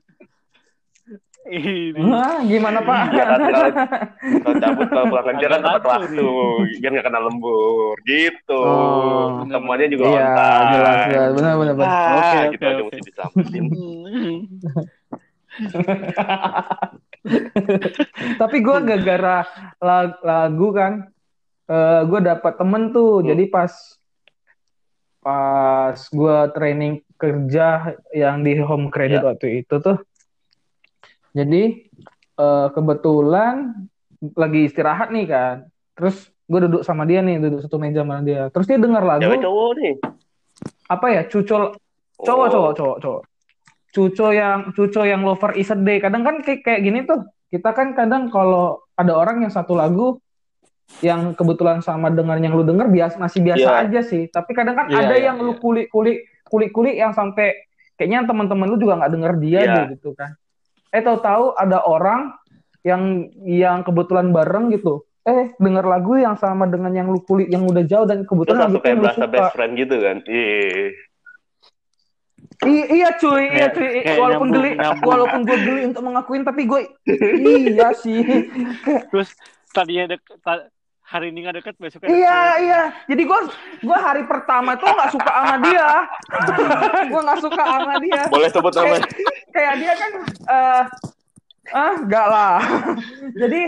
Ini. 1.44 2.00
Wah, 2.00 2.40
gimana 2.40 2.80
Pak? 2.80 3.02
Kan 3.12 3.36
kalau, 3.36 3.68
kalau 4.40 4.56
cabut 4.64 4.86
kalau 4.88 5.06
pulang 5.12 5.26
kerja 5.28 5.46
kan 5.46 5.60
tepat 5.60 5.82
waktu. 5.84 6.28
Biar 6.80 6.90
nggak 6.90 7.04
kena 7.04 7.20
lembur. 7.20 7.92
Gitu. 8.02 8.62
Oh. 8.64 9.44
Semuanya 9.44 9.86
juga 9.86 10.04
Iya, 10.08 10.24
on 10.24 10.32
time. 10.32 10.72
jelas, 10.72 10.96
jelas. 11.04 11.30
Benar, 11.36 11.54
benar, 11.54 11.74
benar. 11.76 11.90
Ah, 11.92 12.14
Oke, 12.16 12.38
gitu 12.48 12.64
oke, 12.64 12.64
aja 12.64 12.80
oke. 12.80 12.86
mesti 12.86 13.00
disamperin. 13.04 13.64
Tapi 18.36 18.56
gue 18.60 18.76
gara-gara 18.80 19.36
lag- 19.78 20.20
lagu 20.20 20.68
kan, 20.72 20.92
eh 21.66 22.00
gue 22.04 22.20
dapat 22.20 22.52
temen 22.56 22.82
tuh. 22.90 23.20
Hmm. 23.20 23.26
Jadi 23.28 23.44
pas 23.48 23.72
pas 25.24 25.96
gue 25.96 26.36
training 26.52 27.00
kerja 27.16 27.66
yang 28.12 28.44
di 28.44 28.60
home 28.60 28.92
credit 28.92 29.18
Ya. 29.18 29.26
waktu 29.26 29.64
itu 29.64 29.80
tuh. 29.80 29.96
Jadi 31.32 31.88
eh, 32.36 32.66
kebetulan 32.70 33.72
lagi 34.36 34.68
istirahat 34.68 35.08
nih 35.08 35.26
kan. 35.26 35.56
Terus 35.96 36.16
gue 36.44 36.60
duduk 36.68 36.82
sama 36.84 37.02
dia 37.02 37.18
nih, 37.18 37.40
duduk 37.40 37.64
satu 37.64 37.80
meja 37.80 38.04
sama 38.04 38.20
dia. 38.20 38.52
Terus 38.52 38.66
dia 38.66 38.76
dengar 38.76 39.00
lagu 39.00 39.24
Cewek 39.24 39.40
cowok 39.40 39.70
nih. 39.80 39.94
apa 40.86 41.06
ya? 41.10 41.22
Cucol 41.24 41.72
cowok 42.14 42.46
Oh. 42.46 42.52
cowok 42.52 42.72
cowok 42.74 42.98
cowok 43.00 43.22
cuco 43.90 44.26
yang 44.28 44.74
cuco 44.74 45.02
yang 45.02 45.22
lover 45.22 45.54
is 45.54 45.70
a 45.70 45.78
day 45.78 46.02
kadang 46.02 46.26
kan 46.26 46.42
kayak 46.42 46.66
kayak 46.66 46.82
gini 46.82 47.06
tuh 47.06 47.22
kita 47.46 47.70
kan 47.70 47.94
kadang 47.94 48.26
kalau 48.26 48.82
ada 48.94 49.14
orang 49.14 49.38
yang 49.40 49.50
satu 49.50 49.78
lagu 49.78 50.18
yang 51.00 51.32
kebetulan 51.32 51.80
sama 51.80 52.08
dengan 52.08 52.38
yang 52.38 52.52
lu 52.52 52.62
denger 52.62 52.86
biasa 52.86 53.16
masih 53.16 53.40
biasa 53.40 53.66
Iya. 53.66 53.82
aja 53.82 54.00
sih 54.00 54.22
tapi 54.26 54.52
kadang 54.52 54.74
kan 54.74 54.86
Iya, 54.86 54.98
ada 55.00 55.14
iya, 55.14 55.24
yang 55.28 55.36
lu 55.38 55.52
iya. 55.52 55.60
kulik 55.60 55.86
kulik 55.88 56.18
kulik 56.44 56.70
kulik 56.70 56.94
yang 56.94 57.10
sampai 57.10 57.56
kayaknya 57.94 58.24
teman-teman 58.24 58.68
lu 58.68 58.76
juga 58.76 59.00
nggak 59.00 59.12
denger 59.12 59.32
dia 59.38 59.60
Iya. 59.60 59.72
deh 59.74 59.84
gitu 59.96 60.12
kan 60.12 60.36
eh 60.88 61.02
tahu-tahu 61.02 61.54
ada 61.54 61.82
orang 61.82 62.36
yang 62.82 63.02
yang 63.40 63.80
kebetulan 63.80 64.30
bareng 64.30 64.70
gitu 64.70 65.02
eh 65.24 65.56
denger 65.56 65.82
lagu 65.82 66.14
yang 66.14 66.36
sama 66.36 66.68
dengan 66.68 66.92
yang 66.92 67.08
lu 67.08 67.18
kulik 67.18 67.48
yang 67.48 67.64
udah 67.64 67.80
jauh 67.82 68.04
dan 68.04 68.22
Terus 68.22 68.28
kebetulan 68.28 68.60
langsung 68.60 68.76
itu 68.76 68.84
kayak 68.84 68.94
lu 68.94 69.02
berasa 69.02 69.16
suka 69.16 69.28
best 69.32 69.50
friend 69.52 69.72
gitu 69.74 69.96
kan. 69.98 70.16
Iya. 70.22 70.60
I- 72.64 72.88
iya 72.94 73.08
cuy, 73.14 73.42
iya 73.50 73.66
Kayak- 73.66 73.74
cuy. 73.74 73.88
kayak 73.98 74.18
walaupun 74.20 74.46
nyambung, 74.46 74.52
geli, 74.54 74.70
nyambung. 74.78 75.08
walaupun 75.10 75.40
gue 75.42 75.58
geli 75.58 75.82
untuk 75.84 76.02
mengakuin, 76.04 76.42
tapi 76.44 76.62
gue 76.64 76.80
iya 77.42 77.88
sih. 77.94 78.20
Terus 79.10 79.30
tadinya 79.74 80.04
dek, 80.08 80.22
ta- 80.38 80.70
hari 81.04 81.28
ini 81.28 81.44
nggak 81.44 81.56
deket 81.58 81.74
besoknya 81.76 82.08
iya 82.08 82.16
deket. 82.48 82.62
iya. 82.62 82.82
Jadi 83.04 83.22
gue 83.22 83.40
gue 83.82 83.98
hari 83.98 84.22
pertama 84.24 84.72
tuh 84.74 84.88
nggak 84.88 85.10
suka 85.10 85.30
sama 85.30 85.56
dia. 85.60 85.88
gue 87.12 87.20
nggak 87.20 87.40
suka 87.42 87.62
sama 87.62 87.92
dia. 88.00 88.22
Boleh 88.26 88.48
sebut 88.48 88.72
Kayak, 88.72 88.86
namanya. 88.88 89.08
kayak 89.50 89.74
dia 89.76 89.92
kan 89.94 90.12
eh 90.48 90.82
ah 91.72 91.92
enggak 91.98 92.26
lah. 92.26 92.56
Jadi 93.42 93.60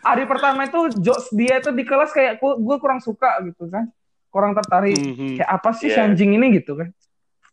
hari 0.00 0.24
pertama 0.24 0.60
itu 0.64 0.80
jokes 0.98 1.30
dia 1.30 1.58
itu 1.58 1.70
di 1.70 1.82
kelas 1.82 2.10
kayak 2.10 2.32
gue 2.40 2.76
kurang 2.78 2.98
suka 2.98 3.38
gitu 3.44 3.68
kan. 3.68 3.86
Kurang 4.26 4.52
tertarik. 4.52 4.96
Mhm. 4.96 5.38
Kayak 5.38 5.50
apa 5.52 5.70
sih 5.72 5.86
si 5.86 5.94
Iya. 5.94 6.08
anjing 6.08 6.34
ini 6.34 6.56
gitu 6.56 6.74
kan. 6.74 6.90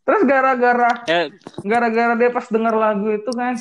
Terus 0.00 0.26
gara-gara 0.26 0.90
Eh, 1.06 1.30
gara-gara 1.60 2.16
dia 2.16 2.30
pas 2.30 2.42
denger 2.42 2.74
lagu 2.74 3.06
itu 3.10 3.30
kan 3.30 3.54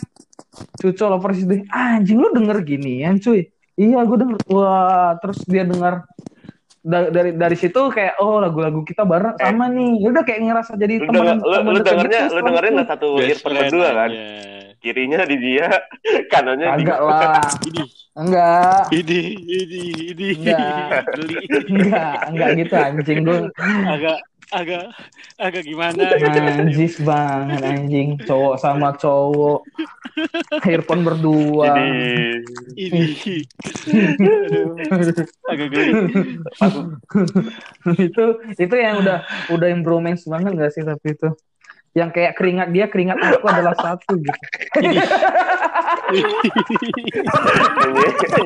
Cuco 0.76 1.06
lovers 1.08 1.38
itu 1.38 1.62
anjing 1.68 2.18
lu 2.18 2.32
denger 2.32 2.64
ginian 2.64 3.20
cuy 3.20 3.46
iya 3.80 4.00
gue 4.04 4.18
denger. 4.20 4.38
Wah 4.52 5.16
terus 5.24 5.40
dia 5.48 5.64
denger 5.64 6.04
da- 6.80 7.12
dari 7.12 7.32
dari 7.36 7.56
situ 7.56 7.80
kayak 7.92 8.20
oh 8.20 8.44
lagu-lagu 8.44 8.84
kita 8.84 9.08
bareng 9.08 9.40
sama 9.40 9.72
nih. 9.72 10.04
Ya 10.04 10.08
udah 10.12 10.24
kayak 10.28 10.42
ngerasa 10.44 10.72
jadi 10.76 10.94
Lu, 11.00 11.08
teman 11.08 11.16
denger, 11.16 11.36
lu, 11.40 11.56
teman 11.56 11.72
lu 11.72 11.78
deket 11.80 11.88
dengernya, 11.88 12.20
gitu 12.20 12.34
lu 12.36 12.42
dengerin 12.44 12.72
nggak 12.76 12.90
satu 12.92 13.08
earphone 13.20 13.56
berdua 13.56 13.90
kan? 13.96 14.12
Kirinya 14.80 15.20
di 15.28 15.38
dia, 15.44 15.68
kanannya 16.32 16.68
di 16.80 16.84
Agak 16.88 17.00
lah. 17.04 17.44
Ini, 17.68 17.84
enggak. 18.16 18.84
Ini, 18.96 19.20
ini, 19.44 19.82
ini. 20.16 20.28
Enggak. 20.40 20.88
Enggak 21.68 22.18
enggak 22.32 22.50
gitu 22.64 22.76
anjing 22.80 23.20
gue 23.28 23.40
Agak, 23.60 24.18
agak, 24.50 24.90
agak 25.38 25.64
gimana? 25.66 26.00
najis 26.00 26.98
banget 27.02 27.62
anjing 27.62 28.18
cowok 28.26 28.56
sama 28.58 28.98
cowok 28.98 29.62
earphone 30.66 31.06
berdua 31.06 31.78
Ini. 31.78 31.90
Ini. 32.78 33.02
Aduh, 34.50 34.74
agak 35.50 35.68
geli. 35.70 35.92
itu 38.10 38.26
itu 38.58 38.76
yang 38.76 38.96
udah 39.02 39.26
udah 39.54 39.68
bromance 39.86 40.26
banget 40.26 40.52
gak 40.58 40.74
sih 40.74 40.84
tapi 40.84 41.14
itu 41.14 41.30
yang 41.98 42.14
kayak 42.14 42.38
keringat 42.38 42.70
dia 42.70 42.86
keringat 42.86 43.18
aku 43.18 43.50
adalah 43.50 43.74
satu 43.74 44.14
gitu. 44.22 44.42